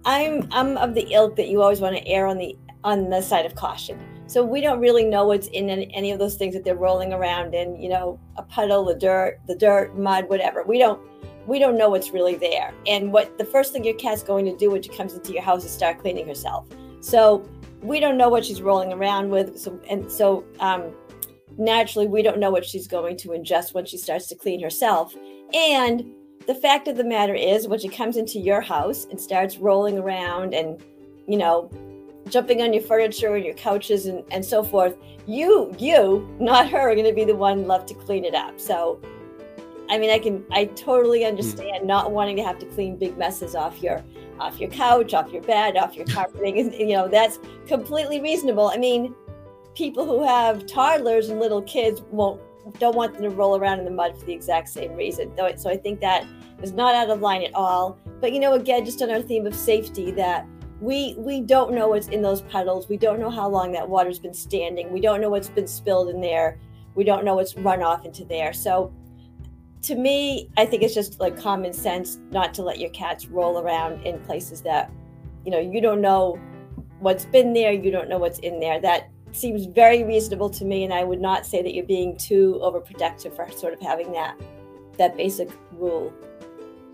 [0.05, 3.21] I'm i'm of the ilk that you always want to err on the on the
[3.21, 3.99] side of caution.
[4.27, 7.53] So we don't really know what's in any of those things that they're rolling around
[7.53, 10.63] in you know a puddle the dirt the dirt mud whatever.
[10.63, 11.01] We don't
[11.47, 12.73] we don't know what's really there.
[12.85, 15.43] And what the first thing your cat's going to do when she comes into your
[15.43, 16.67] house is start cleaning herself.
[17.01, 17.47] So
[17.81, 19.57] we don't know what she's rolling around with.
[19.57, 20.93] So, and so um,
[21.57, 25.15] naturally, we don't know what she's going to ingest when she starts to clean herself.
[25.53, 26.11] And
[26.47, 29.97] the fact of the matter is, when she comes into your house and starts rolling
[29.97, 30.81] around and,
[31.27, 31.69] you know,
[32.29, 36.79] jumping on your furniture and your couches and, and so forth, you, you, not her,
[36.79, 38.59] are going to be the one left to clean it up.
[38.59, 38.99] So,
[39.89, 41.27] I mean, I can, I totally hmm.
[41.27, 44.03] understand not wanting to have to clean big messes off your
[44.39, 46.59] off your couch, off your bed, off your carpeting.
[46.59, 48.67] And, you know, that's completely reasonable.
[48.67, 49.15] I mean,
[49.75, 52.41] people who have toddlers and little kids won't
[52.79, 55.31] don't want them to roll around in the mud for the exact same reason.
[55.57, 56.25] So I think that
[56.61, 57.97] is not out of line at all.
[58.19, 60.45] But you know, again, just on our theme of safety, that
[60.81, 62.89] we we don't know what's in those puddles.
[62.89, 64.91] We don't know how long that water's been standing.
[64.91, 66.59] We don't know what's been spilled in there.
[66.95, 68.53] We don't know what's run off into there.
[68.53, 68.91] So
[69.83, 73.59] to me, I think it's just like common sense not to let your cats roll
[73.59, 74.91] around in places that,
[75.45, 76.39] you know, you don't know
[76.99, 78.81] what's been there, you don't know what's in there.
[78.81, 82.59] That seems very reasonable to me, and I would not say that you're being too
[82.63, 84.39] overprotective for sort of having that
[84.97, 86.11] that basic rule.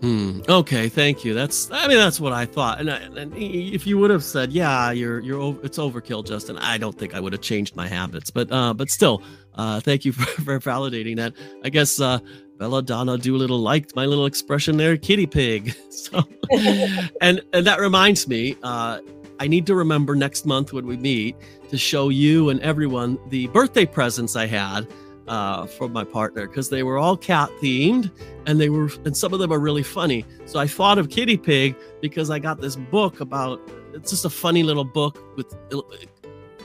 [0.00, 0.40] Hmm.
[0.48, 0.90] Okay.
[0.90, 1.32] Thank you.
[1.32, 1.70] That's.
[1.70, 2.80] I mean, that's what I thought.
[2.80, 6.76] And, I, and if you would have said, "Yeah, you're you're it's overkill, Justin," I
[6.76, 8.30] don't think I would have changed my habits.
[8.30, 9.22] But uh, but still,
[9.54, 11.32] uh, thank you for, for validating that.
[11.62, 12.18] I guess uh,
[12.58, 15.74] Belladonna Doolittle liked my little expression there, kitty pig.
[15.94, 16.22] So,
[17.22, 18.98] and and that reminds me, uh,
[19.40, 21.34] I need to remember next month when we meet
[21.70, 24.86] to show you and everyone the birthday presents I had
[25.28, 28.10] uh, from my partner because they were all cat themed
[28.46, 30.26] and they were and some of them are really funny.
[30.44, 33.60] So I thought of Kitty Pig because I got this book about
[33.94, 35.54] it's just a funny little book with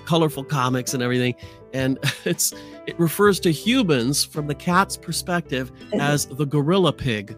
[0.10, 1.36] colorful comics and everything
[1.74, 2.52] and it's
[2.88, 7.38] it refers to humans from the cat's perspective as the gorilla pig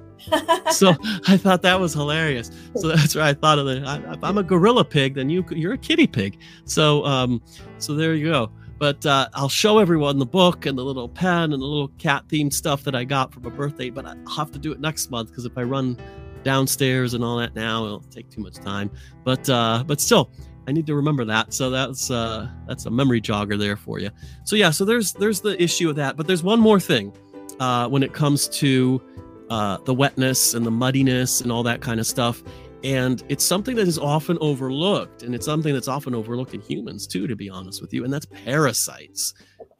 [0.71, 0.95] so
[1.27, 2.51] I thought that was hilarious.
[2.75, 3.83] So that's why I thought of it.
[3.83, 6.39] If I'm a gorilla pig, then you you're a kitty pig.
[6.65, 7.41] So um,
[7.77, 8.51] so there you go.
[8.77, 12.27] But uh, I'll show everyone the book and the little pen and the little cat
[12.27, 13.89] themed stuff that I got for my birthday.
[13.89, 15.97] But I'll have to do it next month because if I run
[16.43, 18.89] downstairs and all that now, it'll take too much time.
[19.23, 20.31] But uh, but still,
[20.67, 21.53] I need to remember that.
[21.53, 24.11] So that's uh, that's a memory jogger there for you.
[24.43, 26.17] So yeah, so there's there's the issue of that.
[26.17, 27.13] But there's one more thing
[27.59, 29.01] uh, when it comes to
[29.49, 32.41] uh, the wetness and the muddiness and all that kind of stuff.
[32.83, 37.05] And it's something that is often overlooked, and it's something that's often overlooked in humans
[37.05, 39.35] too, to be honest with you, and that's parasites.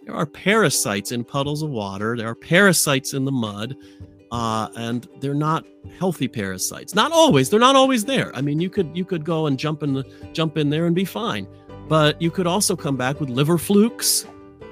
[0.05, 3.75] There are parasites in puddles of water, there are parasites in the mud,
[4.31, 5.65] uh, and they're not
[5.99, 6.95] healthy parasites.
[6.95, 7.49] Not always.
[7.49, 8.35] They're not always there.
[8.35, 10.95] I mean, you could you could go and jump in the jump in there and
[10.95, 11.47] be fine,
[11.87, 14.25] but you could also come back with liver flukes,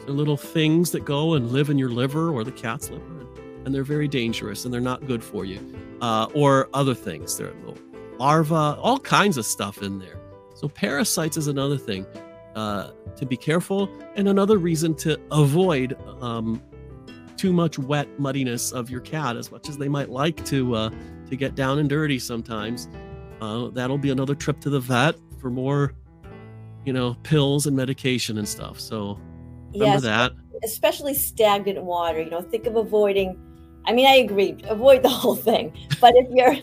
[0.06, 3.20] the little things that go and live in your liver or the cat's liver
[3.66, 5.60] and they're very dangerous and they're not good for you.
[6.02, 7.78] Uh, or other things, there are little
[8.18, 10.20] larvae, all kinds of stuff in there.
[10.56, 12.06] So parasites is another thing
[12.56, 16.62] uh, to be careful, and another reason to avoid um,
[17.40, 20.90] too much wet muddiness of your cat, as much as they might like to uh,
[21.30, 22.90] to get down and dirty sometimes.
[23.42, 25.94] Uh, that'll be another trip to the vet for more,
[26.86, 28.80] you know, pills and medication and stuff.
[28.80, 29.18] So
[29.74, 30.34] remember yes, that.
[30.64, 32.22] Especially stagnant water.
[32.22, 33.40] You know, think of avoiding
[33.86, 35.74] I mean, I agree, avoid the whole thing.
[36.02, 36.56] But if you're,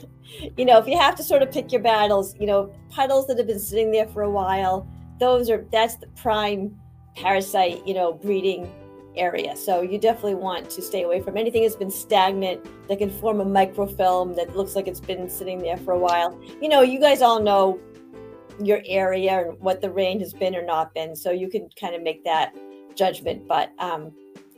[0.57, 3.39] you know, if you have to sort of pick your battles, you know, puddles that
[3.39, 6.79] have been sitting there for a while, those are, that's the prime
[7.17, 8.71] parasite, you know, breeding
[9.17, 9.57] area.
[9.57, 13.41] So you definitely want to stay away from anything that's been stagnant that can form
[13.41, 16.39] a microfilm that looks like it's been sitting there for a while.
[16.61, 17.79] You know, you guys all know
[18.63, 21.15] your area and what the rain has been or not been.
[21.15, 22.55] So you can kind of make that
[22.95, 23.47] judgment.
[23.47, 24.13] But um,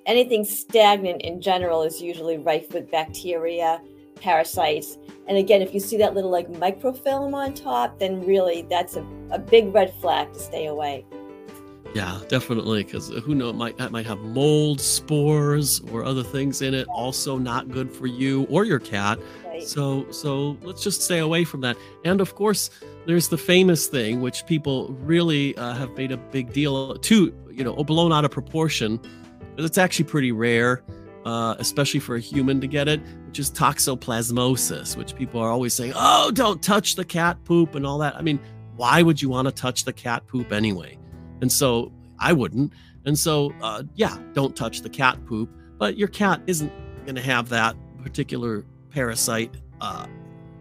[0.07, 3.81] anything stagnant in general is usually rife with bacteria,
[4.17, 4.99] parasites.
[5.27, 9.07] And again, if you see that little like microfilm on top, then really that's a,
[9.31, 11.05] a big red flag to stay away.
[11.95, 12.85] Yeah, definitely.
[12.85, 16.87] Because who knows, might that might have mold, spores, or other things in it.
[16.89, 19.19] Also, not good for you or your cat.
[19.47, 19.63] Right.
[19.63, 21.77] So, so let's just stay away from that.
[22.05, 22.71] And of course,
[23.07, 27.65] there's the famous thing, which people really uh, have made a big deal to, you
[27.65, 29.01] know, blown out of proportion
[29.59, 30.85] but it's actually pretty rare,
[31.25, 35.75] uh, especially for a human to get it, which is toxoplasmosis, which people are always
[35.75, 38.15] saying, oh, don't touch the cat poop and all that.
[38.15, 38.39] I mean,
[38.77, 40.97] why would you want to touch the cat poop anyway?
[41.41, 42.73] And so I wouldn't.
[43.05, 46.73] And so, uh, yeah, don't touch the cat poop, but your cat isn't
[47.05, 50.07] going to have that particular parasite uh,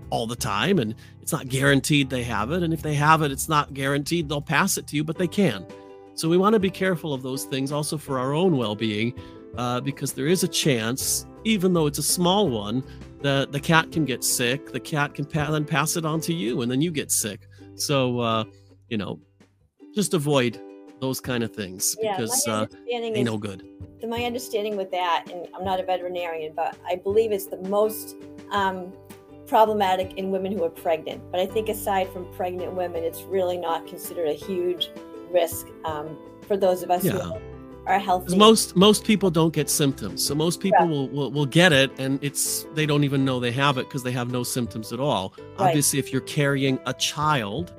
[0.09, 0.79] all the time.
[0.79, 2.63] And it's not guaranteed they have it.
[2.63, 5.27] And if they have it, it's not guaranteed they'll pass it to you, but they
[5.27, 5.65] can.
[6.13, 9.13] So we want to be careful of those things also for our own well being,
[9.57, 12.83] uh, because there is a chance, even though it's a small one,
[13.21, 14.71] that the cat can get sick.
[14.71, 17.47] The cat can pa- then pass it on to you, and then you get sick.
[17.75, 18.45] So, uh,
[18.89, 19.19] you know,
[19.93, 20.59] just avoid
[20.99, 23.67] those kind of things yeah, because uh, they no good.
[24.07, 28.15] My understanding with that, and I'm not a veterinarian, but I believe it's the most
[28.51, 28.93] um,
[29.47, 31.21] problematic in women who are pregnant.
[31.31, 34.91] But I think aside from pregnant women, it's really not considered a huge
[35.31, 37.13] risk um, for those of us yeah.
[37.13, 37.39] who
[37.87, 38.37] are healthy.
[38.37, 42.19] Most most people don't get symptoms, so most people will, will, will get it, and
[42.21, 45.33] it's they don't even know they have it because they have no symptoms at all.
[45.37, 45.69] Right.
[45.69, 47.73] Obviously, if you're carrying a child,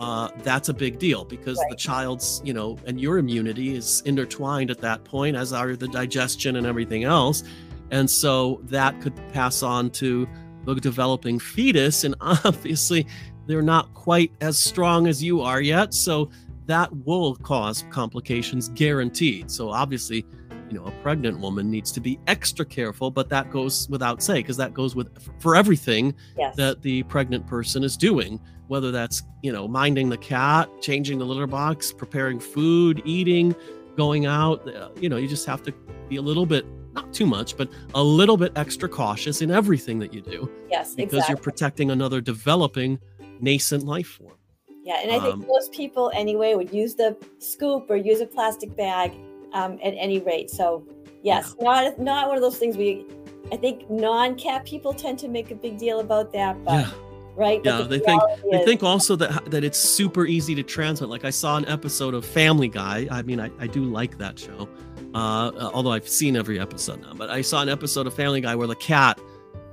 [0.00, 1.70] uh, that's a big deal because right.
[1.70, 5.88] the child's you know and your immunity is intertwined at that point, as are the
[5.88, 7.42] digestion and everything else,
[7.90, 10.28] and so that could pass on to
[10.64, 13.06] the developing fetus, and obviously
[13.46, 15.94] they're not quite as strong as you are yet.
[15.94, 16.30] So
[16.66, 19.50] that will cause complications guaranteed.
[19.50, 20.26] So obviously,
[20.68, 24.34] you know, a pregnant woman needs to be extra careful, but that goes without say
[24.34, 25.08] because that goes with
[25.40, 26.54] for everything yes.
[26.56, 31.24] that the pregnant person is doing, whether that's, you know, minding the cat, changing the
[31.24, 33.54] litter box, preparing food, eating,
[33.96, 35.72] going out, uh, you know, you just have to
[36.08, 39.98] be a little bit not too much, but a little bit extra cautious in everything
[39.98, 40.50] that you do.
[40.70, 41.04] Yes, exactly.
[41.04, 41.32] because exactly.
[41.32, 42.98] you're protecting another developing
[43.40, 44.36] nascent life form.
[44.84, 48.26] Yeah, and I think um, most people anyway would use the scoop or use a
[48.26, 49.12] plastic bag
[49.52, 50.50] um, at any rate.
[50.50, 50.86] So
[51.22, 51.64] yes, yeah.
[51.64, 53.04] not not one of those things we.
[53.50, 56.86] I think non-cat people tend to make a big deal about that, but.
[56.86, 56.90] Yeah.
[57.38, 57.60] Right.
[57.64, 61.08] Yeah, the they think is, they think also that that it's super easy to transmit.
[61.08, 63.06] Like I saw an episode of Family Guy.
[63.12, 64.68] I mean, I, I do like that show,
[65.14, 67.12] uh, although I've seen every episode now.
[67.14, 69.20] But I saw an episode of Family Guy where the cat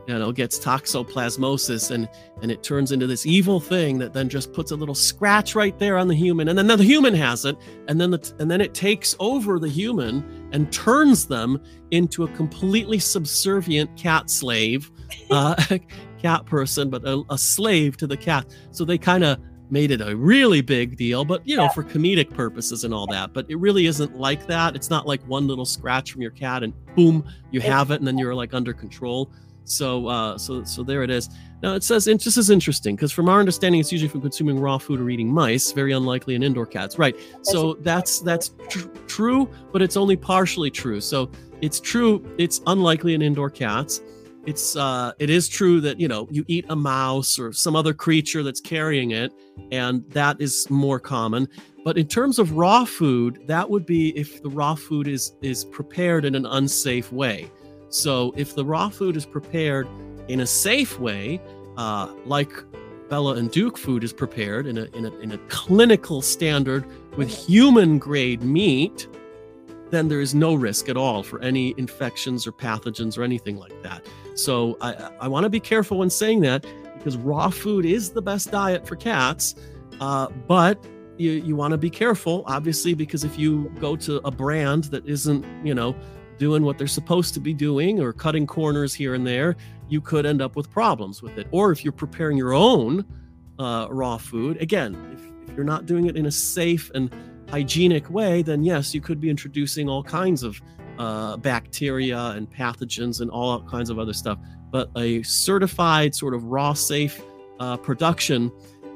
[0.08, 2.08] you know gets toxoplasmosis and
[2.43, 5.80] and it turns into this evil thing that then just puts a little scratch right
[5.80, 8.62] there on the human and then the human has it and then the and then
[8.62, 14.91] it takes over the human and turns them into a completely subservient cat slave
[15.32, 15.56] uh,
[16.21, 20.01] cat person but a, a, slave to the cat so they kind of made it
[20.01, 21.69] a really big deal but you know yeah.
[21.69, 25.21] for comedic purposes and all that but it really isn't like that it's not like
[25.28, 28.54] one little scratch from your cat and boom you have it and then you're like
[28.54, 29.32] under control
[29.65, 31.30] so, uh, so, so there it is.
[31.62, 34.60] Now it says it just is interesting because from our understanding, it's usually from consuming
[34.60, 35.71] raw food or eating mice.
[35.71, 37.15] Very unlikely in indoor cats, right?
[37.41, 41.01] So that's that's tr- true, but it's only partially true.
[41.01, 42.23] So it's true.
[42.38, 44.01] It's unlikely in indoor cats.
[44.45, 47.93] It's uh, it is true that you know you eat a mouse or some other
[47.93, 49.34] creature that's carrying it,
[49.71, 51.47] and that is more common.
[51.84, 55.65] But in terms of raw food, that would be if the raw food is is
[55.65, 57.51] prepared in an unsafe way.
[57.89, 59.88] So if the raw food is prepared
[60.27, 61.41] in a safe way,
[61.77, 62.51] uh, like
[63.10, 67.29] Bella and Duke food is prepared in a, in a, in a clinical standard with
[67.29, 69.08] human grade meat,
[69.91, 73.81] then there is no risk at all for any infections or pathogens or anything like
[73.84, 74.05] that.
[74.36, 76.65] So I, I want to be careful when saying that
[76.98, 79.56] because raw food is the best diet for cats,
[80.00, 80.84] uh, but
[81.17, 85.06] you, you want to be careful, obviously, because if you go to a brand that
[85.06, 85.95] isn't, you know,
[86.38, 89.56] doing what they're supposed to be doing or cutting corners here and there,
[89.88, 91.48] you could end up with problems with it.
[91.52, 93.06] Or if you're preparing your own
[93.60, 97.10] uh, raw food, again, if, if, you're not doing it in a safe and
[97.50, 100.60] hygienic way, then yes, you could be introducing all kinds of
[100.97, 104.39] uh, bacteria and pathogens and all kinds of other stuff.
[104.71, 107.21] But a certified sort of raw, safe
[107.60, 108.51] uh, production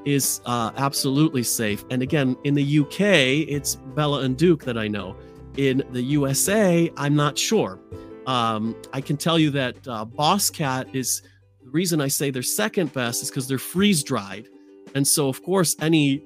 [0.05, 1.83] is uh, absolutely safe.
[1.89, 5.15] And again, in the UK, it's Bella and Duke that I know.
[5.57, 7.79] In the USA, I'm not sure.
[8.25, 11.21] Um, I can tell you that uh, Boss Cat is
[11.63, 14.47] the reason I say they're second best is because they're freeze dried,
[14.95, 16.23] and so of course any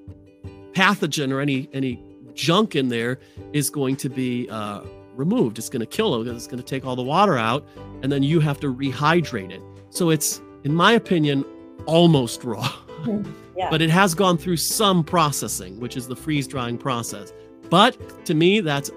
[0.73, 2.03] pathogen or any any
[2.33, 3.19] junk in there
[3.53, 4.81] is going to be uh,
[5.15, 5.57] removed.
[5.57, 6.23] It's going to kill it.
[6.23, 7.65] Because it's going to take all the water out,
[8.01, 9.61] and then you have to rehydrate it.
[9.89, 11.45] So it's, in my opinion,
[11.85, 12.71] almost raw.
[13.55, 13.69] Yeah.
[13.69, 17.31] but it has gone through some processing, which is the freeze drying process.
[17.69, 18.89] But to me, that's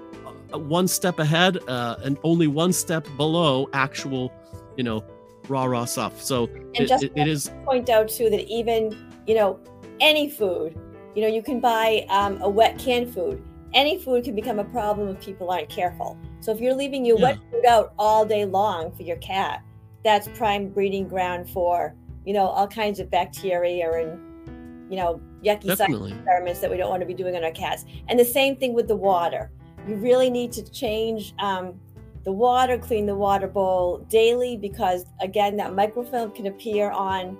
[0.51, 4.33] one step ahead uh, and only one step below actual,
[4.75, 5.03] you know,
[5.47, 6.21] raw raw stuff.
[6.21, 8.95] So and it, just it, it is point out too that even
[9.25, 9.59] you know
[9.99, 10.79] any food,
[11.15, 13.43] you know, you can buy um, a wet canned food.
[13.73, 16.17] Any food can become a problem if people aren't careful.
[16.39, 17.23] So if you're leaving your yeah.
[17.23, 19.63] wet food out all day long for your cat,
[20.03, 21.95] that's prime breeding ground for
[22.25, 27.01] you know all kinds of bacteria and you know yucky experiments that we don't want
[27.01, 27.85] to be doing on our cats.
[28.07, 29.51] And the same thing with the water
[29.87, 31.79] you really need to change um,
[32.25, 37.37] the water, clean the water bowl daily because again, that microfilm can appear on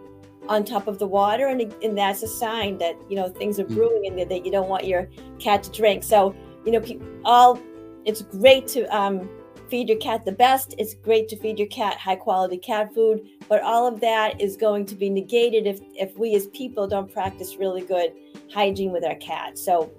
[0.49, 3.65] on top of the water, and, and that's a sign that you know things are
[3.65, 3.75] mm.
[3.75, 5.07] brewing in there that you don't want your
[5.39, 6.03] cat to drink.
[6.03, 6.35] So
[6.65, 6.83] you know,
[7.25, 7.59] all
[8.05, 9.29] it's great to um,
[9.69, 10.75] feed your cat the best.
[10.77, 14.57] It's great to feed your cat high quality cat food, but all of that is
[14.57, 18.13] going to be negated if if we as people don't practice really good
[18.53, 19.57] hygiene with our cat.
[19.57, 19.91] So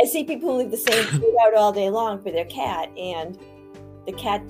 [0.00, 2.90] I see people who leave the same food out all day long for their cat,
[2.96, 3.38] and
[4.06, 4.42] the cat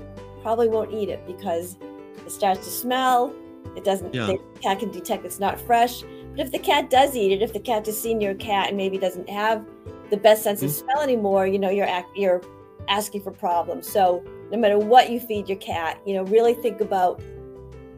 [0.43, 1.77] probably won't eat it because
[2.25, 3.35] it starts to smell.
[3.77, 4.15] It doesn't.
[4.15, 4.27] Yeah.
[4.27, 6.03] The cat can detect it's not fresh.
[6.03, 8.77] But if the cat does eat it, if the cat has seen your cat and
[8.77, 9.67] maybe doesn't have
[10.11, 10.67] the best sense mm-hmm.
[10.67, 12.43] of smell anymore, you know, you're you're
[12.89, 13.91] asking for problems.
[13.91, 17.23] So no matter what you feed your cat, you know, really think about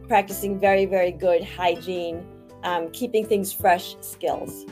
[0.08, 2.24] practicing very, very good hygiene,
[2.62, 4.64] um, keeping things fresh skills.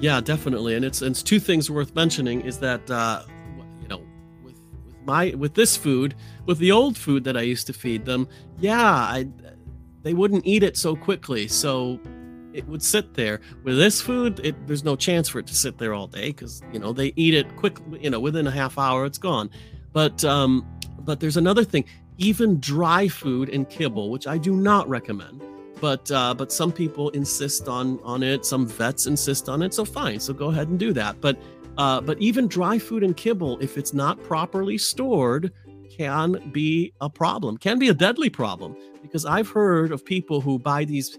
[0.00, 3.22] Yeah, definitely, and it's it's two things worth mentioning is that uh,
[3.82, 4.02] you know
[4.44, 6.14] with with my with this food
[6.46, 8.28] with the old food that I used to feed them,
[8.60, 9.28] yeah, I
[10.08, 11.46] they wouldn't eat it so quickly.
[11.46, 12.00] So
[12.54, 13.42] it would sit there.
[13.62, 16.62] With this food, it, there's no chance for it to sit there all day because
[16.72, 17.76] you know they eat it quick.
[18.00, 19.50] You know, within a half hour, it's gone.
[19.92, 20.66] But um,
[21.00, 21.84] but there's another thing.
[22.16, 25.42] Even dry food and kibble, which I do not recommend,
[25.78, 28.46] but uh, but some people insist on on it.
[28.46, 29.74] Some vets insist on it.
[29.74, 30.20] So fine.
[30.20, 31.20] So go ahead and do that.
[31.20, 31.38] But
[31.76, 35.52] uh, but even dry food and kibble, if it's not properly stored,
[35.98, 37.58] can be a problem.
[37.58, 41.18] Can be a deadly problem because I've heard of people who buy these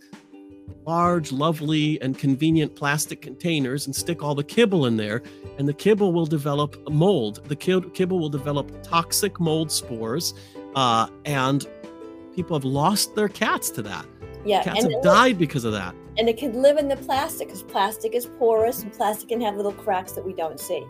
[0.86, 5.22] large, lovely, and convenient plastic containers and stick all the kibble in there,
[5.58, 7.44] and the kibble will develop mold.
[7.46, 10.34] The kibble will develop toxic mold spores,
[10.76, 11.68] uh, and
[12.34, 14.06] people have lost their cats to that.
[14.46, 15.94] Yeah, cats have died because of that.
[16.18, 19.58] And it can live in the plastic because plastic is porous and plastic can have
[19.58, 20.86] little cracks that we don't see.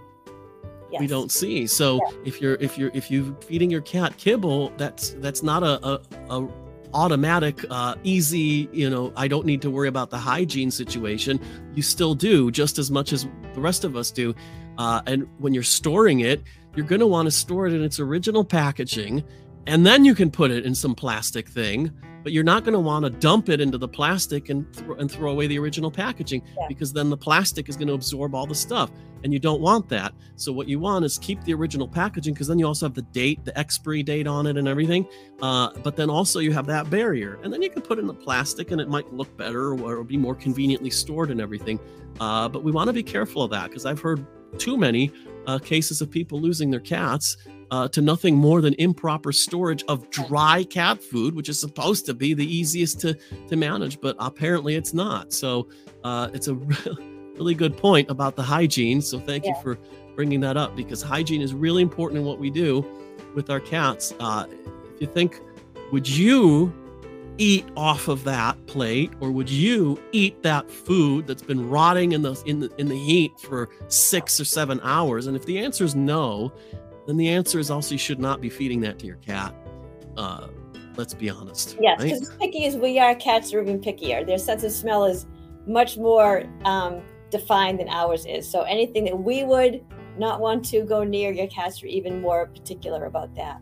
[0.91, 1.01] Yes.
[1.01, 1.67] We don't see.
[1.67, 2.17] So yeah.
[2.25, 6.01] if you're if you're if you're feeding your cat kibble, that's that's not a, a,
[6.29, 6.47] a
[6.93, 11.39] automatic, uh, easy, you know, I don't need to worry about the hygiene situation.
[11.75, 14.33] You still do just as much as the rest of us do.
[14.77, 16.41] Uh, and when you're storing it,
[16.75, 19.23] you're going to want to store it in its original packaging.
[19.67, 21.91] And then you can put it in some plastic thing,
[22.23, 25.11] but you're not going to want to dump it into the plastic and, th- and
[25.11, 26.67] throw away the original packaging yeah.
[26.67, 28.91] because then the plastic is going to absorb all the stuff
[29.23, 30.13] and you don't want that.
[30.35, 33.01] So what you want is keep the original packaging because then you also have the
[33.01, 35.07] date, the expiry date on it, and everything.
[35.41, 38.13] Uh, but then also you have that barrier, and then you can put in the
[38.13, 41.79] plastic, and it might look better or it'll be more conveniently stored and everything.
[42.19, 44.25] Uh, but we want to be careful of that because I've heard
[44.57, 45.11] too many
[45.47, 47.37] uh, cases of people losing their cats
[47.71, 52.13] uh, to nothing more than improper storage of dry cat food, which is supposed to
[52.13, 53.17] be the easiest to
[53.47, 55.33] to manage, but apparently it's not.
[55.33, 55.69] So
[56.03, 56.55] uh, it's a
[57.35, 59.01] really good point about the hygiene.
[59.01, 59.51] So thank yeah.
[59.51, 59.77] you for
[60.15, 62.85] bringing that up because hygiene is really important in what we do
[63.35, 64.13] with our cats.
[64.19, 64.45] Uh,
[64.93, 65.39] if you think,
[65.91, 66.73] would you
[67.39, 72.21] eat off of that plate or would you eat that food that's been rotting in
[72.21, 75.85] the in the in the heat for 6 or 7 hours and if the answer
[75.85, 76.51] is no
[77.07, 79.53] then the answer is also you should not be feeding that to your cat
[80.17, 80.47] uh,
[80.95, 82.39] let's be honest yes because right?
[82.39, 85.25] picky as we are cats are even pickier their sense of smell is
[85.65, 88.49] much more um, defined than ours is.
[88.49, 89.83] So anything that we would
[90.17, 93.61] not want to go near, your cats are even more particular about that.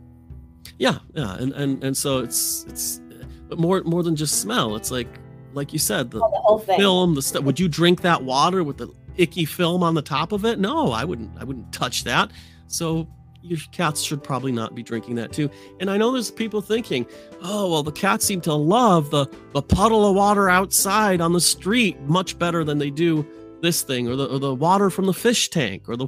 [0.79, 3.01] Yeah, yeah, and and and so it's it's
[3.47, 4.75] but more more than just smell.
[4.75, 5.07] It's like
[5.53, 7.43] like you said, the, oh, the film, the stuff.
[7.43, 10.59] Would you drink that water with the icky film on the top of it?
[10.59, 11.31] No, I wouldn't.
[11.39, 12.31] I wouldn't touch that.
[12.67, 13.07] So
[13.47, 15.49] your cats should probably not be drinking that too.
[15.79, 17.05] And I know there's people thinking,
[17.43, 21.41] oh well, the cats seem to love the the puddle of water outside on the
[21.41, 23.25] street much better than they do
[23.61, 26.07] this thing or the, or the water from the fish tank or the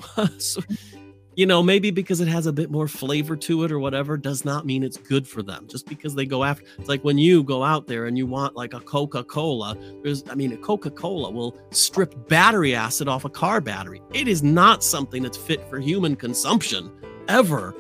[1.36, 4.46] you know maybe because it has a bit more flavor to it or whatever does
[4.46, 5.66] not mean it's good for them.
[5.68, 8.56] Just because they go after it's like when you go out there and you want
[8.56, 13.62] like a coca-cola there's i mean a coca-cola will strip battery acid off a car
[13.62, 14.02] battery.
[14.14, 16.92] It is not something that's fit for human consumption
[17.30, 17.74] ever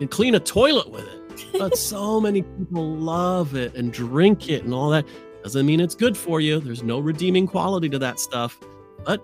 [0.00, 4.62] and clean a toilet with it but so many people love it and drink it
[4.62, 5.04] and all that
[5.42, 8.60] doesn't mean it's good for you there's no redeeming quality to that stuff
[9.04, 9.22] but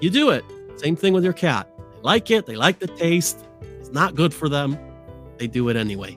[0.00, 0.44] you do it.
[0.76, 1.68] Same thing with your cat.
[1.92, 3.46] They like it, they like the taste.
[3.80, 4.78] It's not good for them.
[5.38, 6.16] They do it anyway.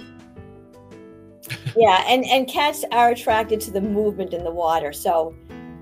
[1.78, 4.92] yeah, and and cats are attracted to the movement in the water.
[4.92, 5.36] So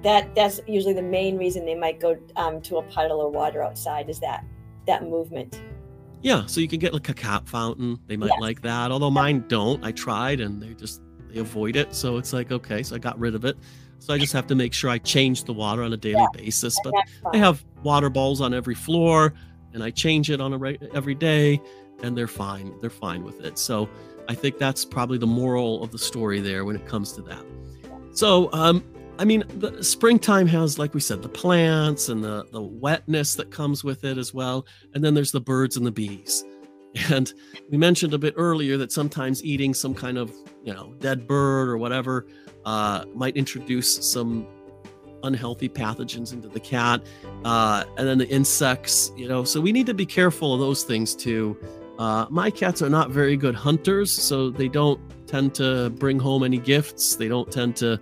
[0.04, 3.64] that that's usually the main reason they might go um, to a puddle or water
[3.64, 4.46] outside is that
[4.88, 5.60] that movement.
[6.22, 8.00] Yeah, so you can get like a cat fountain.
[8.08, 8.40] They might yes.
[8.40, 8.92] like that.
[8.92, 9.84] Although mine don't.
[9.84, 11.94] I tried and they just they avoid it.
[11.94, 13.58] So it's like okay, so I got rid of it.
[14.00, 16.28] So I just have to make sure I change the water on a daily yeah,
[16.44, 16.78] basis.
[16.84, 16.94] But
[17.34, 19.34] I have water bowls on every floor,
[19.74, 21.62] and I change it on a re- every day,
[22.04, 22.74] and they're fine.
[22.82, 23.58] They're fine with it.
[23.58, 23.90] So
[24.28, 27.44] I think that's probably the moral of the story there when it comes to that.
[28.12, 28.84] So um,
[29.18, 33.52] I mean, the springtime has, like we said, the plants and the the wetness that
[33.52, 36.44] comes with it as well, and then there's the birds and the bees.
[37.12, 37.34] And
[37.70, 40.32] we mentioned a bit earlier that sometimes eating some kind of,
[40.64, 42.26] you know, dead bird or whatever
[42.64, 44.48] uh, might introduce some
[45.24, 47.02] unhealthy pathogens into the cat.
[47.44, 50.84] Uh, and then the insects, you know, so we need to be careful of those
[50.84, 51.58] things too.
[52.00, 56.44] Uh, my cats are not very good hunters, so they don't tend to bring home
[56.44, 57.16] any gifts.
[57.16, 58.00] They don't tend to,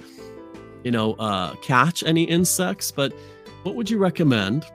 [0.84, 2.91] you know, uh, catch any insects.
[2.91, 3.13] But
[3.63, 4.65] what would you recommend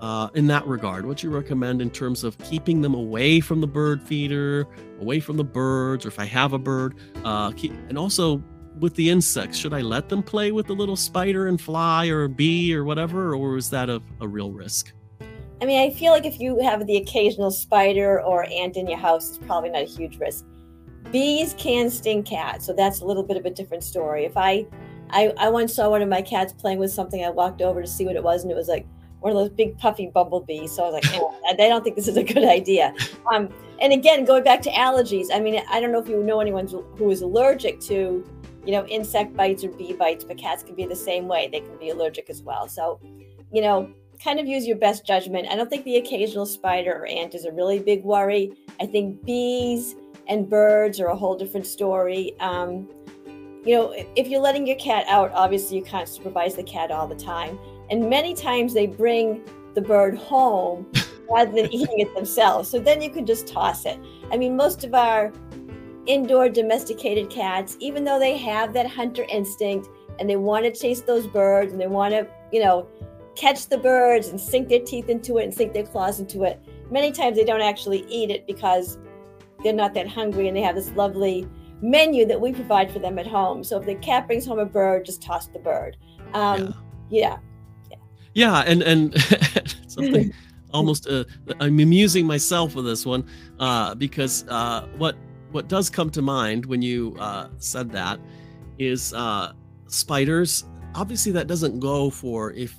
[0.00, 1.06] uh, in that regard?
[1.06, 4.66] What you recommend in terms of keeping them away from the bird feeder,
[5.00, 8.42] away from the birds, or if I have a bird, uh, keep, and also
[8.78, 12.28] with the insects, should I let them play with the little spider and fly or
[12.28, 14.92] bee or whatever, or is that a, a real risk?
[15.62, 18.98] I mean, I feel like if you have the occasional spider or ant in your
[18.98, 20.44] house, it's probably not a huge risk.
[21.10, 24.24] Bees can sting cats, so that's a little bit of a different story.
[24.26, 24.66] If I
[25.10, 27.24] I, I once saw one of my cats playing with something.
[27.24, 28.86] I walked over to see what it was, and it was like
[29.20, 30.72] one of those big puffy bumblebees.
[30.72, 32.94] So I was like, oh, I don't think this is a good idea.
[33.32, 33.48] Um,
[33.80, 36.66] and again, going back to allergies, I mean, I don't know if you know anyone
[36.66, 38.24] who is allergic to,
[38.64, 41.48] you know, insect bites or bee bites, but cats can be the same way.
[41.50, 42.68] They can be allergic as well.
[42.68, 43.00] So,
[43.52, 43.90] you know,
[44.22, 45.48] kind of use your best judgment.
[45.50, 48.52] I don't think the occasional spider or ant is a really big worry.
[48.80, 49.94] I think bees
[50.28, 52.34] and birds are a whole different story.
[52.40, 52.88] Um,
[53.66, 57.08] you know, if you're letting your cat out, obviously you can't supervise the cat all
[57.08, 57.58] the time.
[57.90, 59.42] And many times they bring
[59.74, 60.86] the bird home
[61.30, 62.70] rather than eating it themselves.
[62.70, 63.98] So then you can just toss it.
[64.30, 65.32] I mean, most of our
[66.06, 69.88] indoor domesticated cats, even though they have that hunter instinct
[70.20, 72.88] and they want to chase those birds and they want to, you know,
[73.34, 76.60] catch the birds and sink their teeth into it and sink their claws into it,
[76.88, 78.96] many times they don't actually eat it because
[79.64, 81.48] they're not that hungry and they have this lovely
[81.82, 83.62] menu that we provide for them at home.
[83.62, 85.96] So if the cat brings home a bird, just toss the bird.
[86.34, 86.74] Um,
[87.10, 87.38] yeah.
[87.90, 87.96] yeah.
[88.34, 88.64] Yeah.
[88.66, 89.14] And, and
[89.86, 90.32] something
[90.72, 91.24] almost uh,
[91.60, 93.26] I'm amusing myself with this one
[93.58, 95.16] uh, because uh, what
[95.52, 98.20] what does come to mind when you uh, said that
[98.78, 99.52] is uh,
[99.86, 100.64] spiders.
[100.94, 102.74] Obviously, that doesn't go for if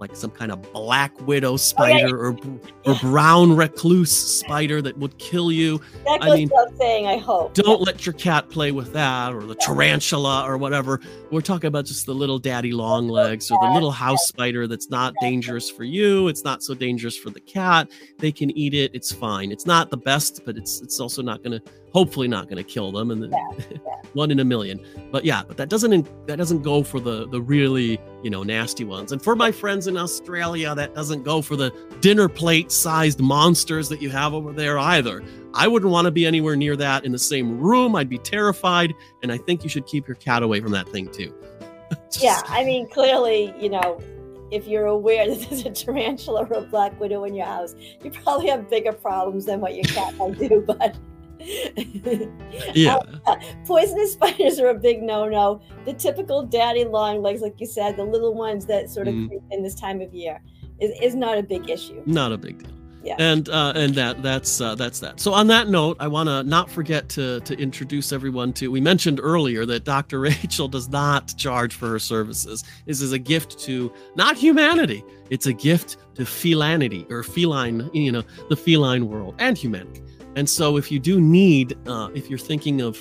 [0.00, 2.48] like some kind of black widow spider oh, yeah.
[2.86, 5.78] or or brown recluse spider that would kill you.
[6.06, 7.06] That goes I mean, without saying.
[7.06, 7.54] I hope.
[7.54, 7.86] Don't yeah.
[7.86, 11.00] let your cat play with that or the tarantula or whatever.
[11.30, 14.88] We're talking about just the little daddy long legs or the little house spider that's
[14.90, 16.28] not dangerous for you.
[16.28, 17.90] It's not so dangerous for the cat.
[18.18, 18.90] They can eat it.
[18.94, 19.52] It's fine.
[19.52, 22.64] It's not the best, but it's it's also not going to hopefully not going to
[22.64, 23.78] kill them and yeah, yeah.
[24.12, 27.40] one in a million but yeah but that doesn't that doesn't go for the the
[27.40, 31.56] really you know nasty ones and for my friends in australia that doesn't go for
[31.56, 31.70] the
[32.00, 35.22] dinner plate sized monsters that you have over there either
[35.54, 38.92] i wouldn't want to be anywhere near that in the same room i'd be terrified
[39.22, 41.34] and i think you should keep your cat away from that thing too
[42.10, 42.22] Just...
[42.22, 44.00] yeah i mean clearly you know
[44.50, 48.10] if you're aware that there's a tarantula or a black widow in your house, you
[48.10, 50.64] probably have bigger problems than what your cat might do.
[50.66, 50.96] But
[52.74, 52.98] yeah.
[53.26, 53.36] Uh,
[53.66, 55.60] poisonous spiders are a big no-no.
[55.84, 59.42] The typical daddy long legs, like you said, the little ones that sort of mm.
[59.50, 60.40] in this time of year,
[60.78, 62.02] is, is not a big issue.
[62.06, 62.80] Not a big deal.
[63.02, 63.16] Yeah.
[63.18, 65.20] And uh, and that that's uh, that's that.
[65.20, 68.70] So on that note, I want to not forget to to introduce everyone to.
[68.70, 70.20] We mentioned earlier that Dr.
[70.20, 72.62] Rachel does not charge for her services.
[72.84, 75.02] This is a gift to not humanity.
[75.30, 80.02] It's a gift to felinity or feline, you know, the feline world and humanity.
[80.36, 82.98] And so, if you do need, uh, if you're thinking of,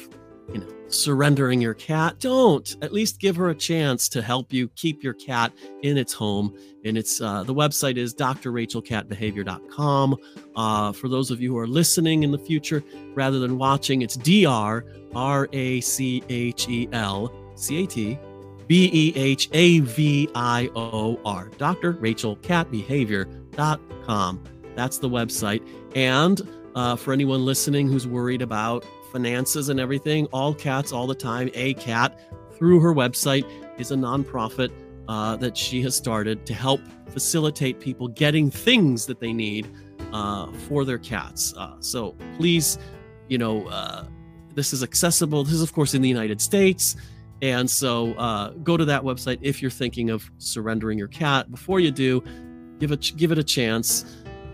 [0.51, 2.75] you know, surrendering your cat, don't.
[2.81, 5.53] At least give her a chance to help you keep your cat
[5.83, 6.57] in its home.
[6.85, 10.17] And it's uh, the website is drrachelcatbehavior.com.
[10.55, 14.15] Uh, for those of you who are listening in the future rather than watching, it's
[14.15, 18.19] D R R A C H E L C A T
[18.67, 21.49] B E H A V I O R.
[21.49, 24.43] drrachelcatbehavior.com.
[24.75, 25.67] That's the website.
[25.95, 26.39] And
[26.79, 31.49] uh, for anyone listening who's worried about finances and everything, All Cats All the Time,
[31.53, 32.17] A Cat,
[32.53, 33.45] through her website,
[33.77, 34.71] is a nonprofit
[35.09, 39.67] uh, that she has started to help facilitate people getting things that they need
[40.13, 41.53] uh, for their cats.
[41.57, 42.79] Uh, so please,
[43.27, 44.05] you know, uh,
[44.55, 45.43] this is accessible.
[45.43, 46.95] This is, of course, in the United States.
[47.41, 51.51] And so uh, go to that website if you're thinking of surrendering your cat.
[51.51, 52.23] Before you do,
[52.79, 54.05] give it give it a chance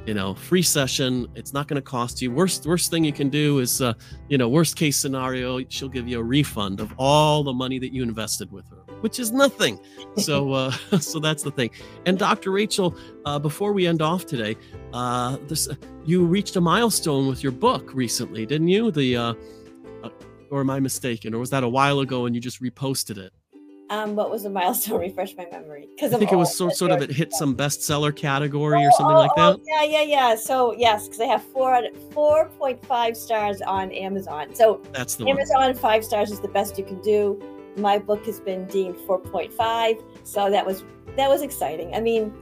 [0.05, 1.27] you know free session.
[1.35, 2.31] It's not going to cost you.
[2.31, 3.93] Worst worst thing you can do is uh,
[4.29, 7.93] you know worst case scenario she'll give you a refund of all the money that
[7.93, 9.79] you invested with her which is nothing.
[10.17, 11.69] So uh, so that's the thing.
[12.05, 12.95] And dr rachel
[13.25, 14.55] uh, before we end off today
[14.93, 15.67] uh, this
[16.05, 18.91] you reached a milestone with your book recently didn't you?
[18.91, 19.33] The uh,
[20.03, 20.09] uh,
[20.51, 21.33] or am i mistaken?
[21.33, 23.33] Or was that a while ago and you just reposted it
[23.89, 24.99] um, what was the milestone?
[25.01, 25.87] Refresh my memory.
[25.95, 29.15] Because I think it was sort, sort of it hit some bestseller category or something
[29.15, 29.55] oh, like that.
[29.55, 30.35] Oh, yeah, yeah, yeah.
[30.35, 31.81] So yes, because I have four
[32.11, 34.53] four point five stars on Amazon.
[34.55, 35.75] So that's the Amazon one.
[35.75, 37.41] five stars is the best you can do.
[37.77, 40.83] My book has been deemed four point five, so that was
[41.15, 41.93] that was exciting.
[41.93, 42.33] I mean,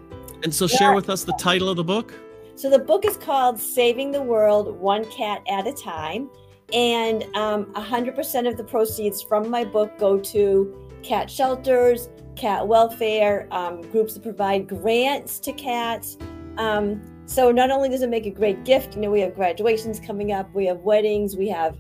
[0.44, 2.14] and so share with us the title of the book.
[2.56, 6.30] So the book is called "Saving the World One Cat at a Time,"
[6.72, 13.48] and um, 100% of the proceeds from my book go to cat shelters, cat welfare,
[13.52, 16.18] um, groups that provide grants to cats.
[16.58, 20.00] Um, so not only does it make a great gift, you know, we have graduations
[20.00, 21.78] coming up, we have weddings, we have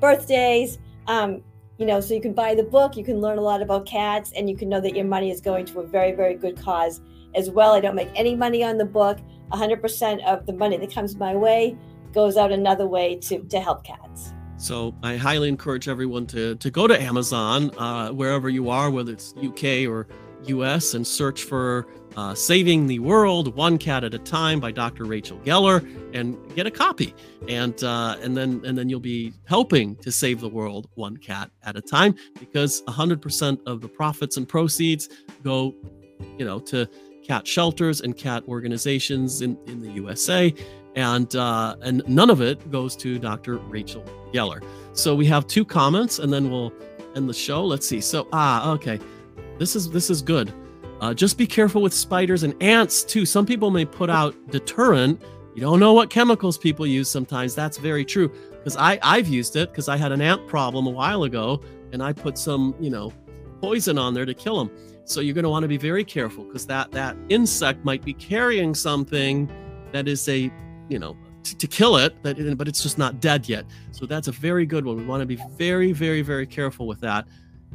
[0.00, 0.78] birthdays.
[1.06, 1.42] Um,
[1.78, 4.32] you know, so you can buy the book, you can learn a lot about cats,
[4.36, 7.00] and you can know that your money is going to a very, very good cause
[7.34, 7.72] as well.
[7.72, 9.18] I don't make any money on the book.
[9.52, 11.76] 100% of the money that comes my way
[12.12, 14.32] goes out another way to, to help cats.
[14.58, 19.12] So I highly encourage everyone to to go to Amazon uh, wherever you are, whether
[19.12, 20.08] it's UK or
[20.46, 21.86] US, and search for
[22.16, 25.04] uh, Saving the World One Cat at a Time by Dr.
[25.04, 27.14] Rachel Geller and get a copy.
[27.48, 31.52] And uh, and then and then you'll be helping to save the world one cat
[31.62, 35.08] at a time because 100% of the profits and proceeds
[35.44, 35.72] go,
[36.36, 36.88] you know, to
[37.28, 40.52] cat shelters and cat organizations in, in the USA.
[40.98, 43.58] And uh, and none of it goes to Dr.
[43.58, 44.64] Rachel Geller.
[44.94, 46.72] So we have two comments and then we'll
[47.14, 47.64] end the show.
[47.64, 48.00] Let's see.
[48.00, 48.98] So ah okay.
[49.60, 50.52] This is this is good.
[51.00, 53.24] Uh, just be careful with spiders and ants too.
[53.24, 55.22] Some people may put out deterrent.
[55.54, 57.54] You don't know what chemicals people use sometimes.
[57.54, 58.28] That's very true.
[58.50, 61.60] Because I I've used it because I had an ant problem a while ago,
[61.92, 63.12] and I put some you know
[63.60, 64.76] poison on there to kill them.
[65.04, 68.14] So you're going to want to be very careful because that that insect might be
[68.14, 69.48] carrying something
[69.92, 70.50] that is a
[70.88, 73.64] you know to, to kill it, but but it's just not dead yet.
[73.92, 74.96] So that's a very good one.
[74.96, 77.26] We want to be very very very careful with that.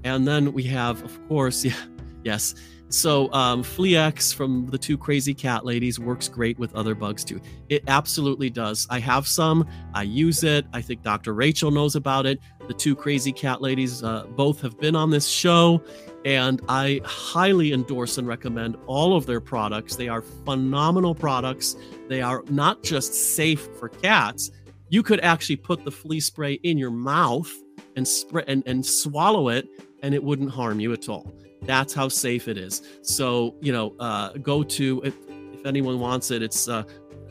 [0.03, 1.75] And then we have, of course, yeah,
[2.23, 2.55] yes,
[2.93, 7.41] so um, Fleex from the two crazy cat ladies works great with other bugs too.
[7.67, 8.85] It absolutely does.
[8.91, 9.67] I have some.
[9.95, 10.67] I use it.
[10.73, 11.33] I think Dr.
[11.33, 12.39] Rachel knows about it.
[12.67, 15.81] The two crazy cat ladies uh, both have been on this show,
[16.25, 19.95] and I highly endorse and recommend all of their products.
[19.95, 21.75] They are phenomenal products.
[22.07, 24.51] They are not just safe for cats.
[24.89, 27.51] You could actually put the flea spray in your mouth
[27.95, 29.67] and spray and, and swallow it,
[30.01, 31.33] and it wouldn't harm you at all.
[31.63, 32.81] That's how safe it is.
[33.01, 35.15] So, you know, uh, go to, if,
[35.53, 36.83] if anyone wants it, it's, uh,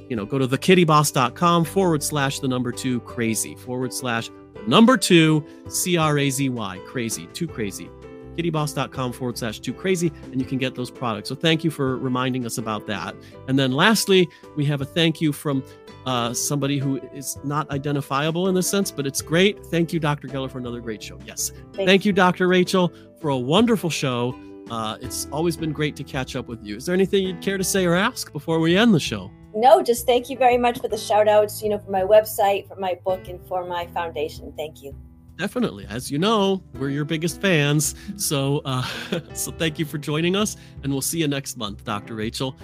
[0.09, 4.31] you know, go to thekittyboss.com forward slash the number two crazy forward slash
[4.67, 7.89] number two C R A Z Y crazy, too crazy.
[8.37, 11.29] Kittyboss.com forward slash too crazy, and you can get those products.
[11.29, 13.15] So thank you for reminding us about that.
[13.49, 15.63] And then lastly, we have a thank you from
[16.07, 19.65] uh, somebody who is not identifiable in this sense, but it's great.
[19.67, 20.29] Thank you, Dr.
[20.29, 21.19] Geller, for another great show.
[21.25, 21.53] Yes.
[21.73, 22.49] Thank, thank you, Dr.
[22.49, 24.39] Rachel, for a wonderful show.
[24.71, 26.77] Uh, it's always been great to catch up with you.
[26.77, 29.31] Is there anything you'd care to say or ask before we end the show?
[29.55, 32.67] No, just thank you very much for the shout outs, you know, for my website,
[32.69, 34.53] for my book, and for my foundation.
[34.57, 34.97] Thank you.
[35.37, 35.87] Definitely.
[35.89, 37.95] As you know, we're your biggest fans.
[38.17, 38.87] So, uh,
[39.35, 42.15] so thank you for joining us, and we'll see you next month, Dr.
[42.15, 42.57] Rachel.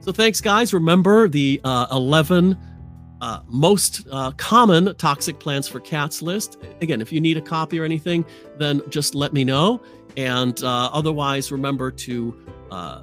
[0.00, 0.74] So thanks, guys.
[0.74, 2.58] Remember the uh, 11
[3.20, 6.58] uh, most uh, common toxic plants for cats list.
[6.80, 8.24] Again, if you need a copy or anything,
[8.58, 9.80] then just let me know.
[10.16, 13.00] And uh, otherwise, remember to uh,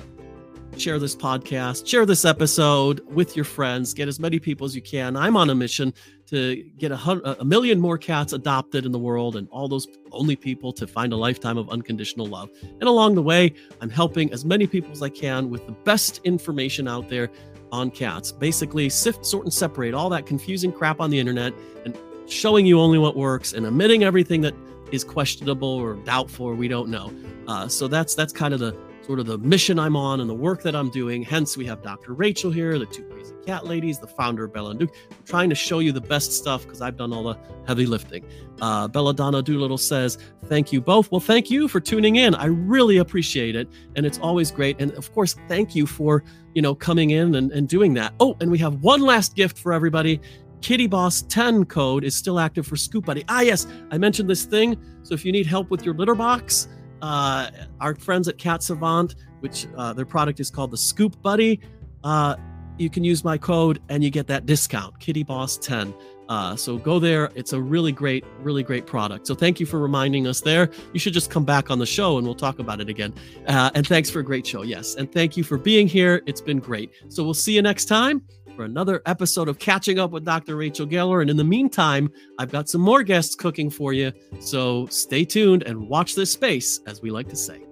[0.78, 4.82] share this podcast, share this episode with your friends, get as many people as you
[4.82, 5.16] can.
[5.16, 5.94] I'm on a mission
[6.30, 9.88] to get a, hundred, a million more cats adopted in the world and all those
[10.12, 12.50] only people to find a lifetime of unconditional love.
[12.62, 16.22] And along the way, I'm helping as many people as I can with the best
[16.24, 17.30] information out there
[17.72, 18.32] on cats.
[18.32, 21.54] Basically, sift, sort, and separate all that confusing crap on the internet
[21.86, 24.54] and showing you only what works and omitting everything that
[24.92, 27.12] is questionable or doubtful or we don't know.
[27.48, 28.76] Uh, so that's that's kind of the
[29.10, 31.24] sort of the mission I'm on and the work that I'm doing.
[31.24, 32.14] Hence, we have Dr.
[32.14, 34.94] Rachel here, the two crazy cat ladies, the founder of Bella and Duke.
[35.10, 37.36] I'm trying to show you the best stuff because I've done all the
[37.66, 38.24] heavy lifting.
[38.62, 41.12] Uh, Bella Donna Doolittle says, Thank you both.
[41.12, 42.36] Well, thank you for tuning in.
[42.36, 43.68] I really appreciate it.
[43.96, 44.80] And it's always great.
[44.80, 48.14] And of course, thank you for, you know, coming in and, and doing that.
[48.20, 50.22] Oh, and we have one last gift for everybody.
[50.62, 53.26] Kitty Boss 10 code is still active for Scoop Buddy.
[53.28, 54.78] Ah, yes, I mentioned this thing.
[55.02, 56.68] So if you need help with your litter box,
[57.02, 61.60] uh, our friends at Cat Savant, which uh, their product is called the Scoop Buddy.
[62.04, 62.36] Uh,
[62.78, 65.94] you can use my code and you get that discount, Kitty Boss 10.
[66.30, 67.32] Uh, so go there.
[67.34, 69.26] It's a really great, really great product.
[69.26, 70.70] So thank you for reminding us there.
[70.94, 73.14] You should just come back on the show and we'll talk about it again.
[73.48, 74.62] Uh, and thanks for a great show.
[74.62, 74.96] Yes.
[74.96, 76.22] And thank you for being here.
[76.28, 76.92] It's been great.
[77.10, 78.22] So we'll see you next time
[78.60, 80.58] for another episode of Catching Up with Dr.
[80.58, 81.22] Rachel Geller.
[81.22, 84.12] And in the meantime, I've got some more guests cooking for you.
[84.42, 87.69] So stay tuned and watch this space, as we like to say.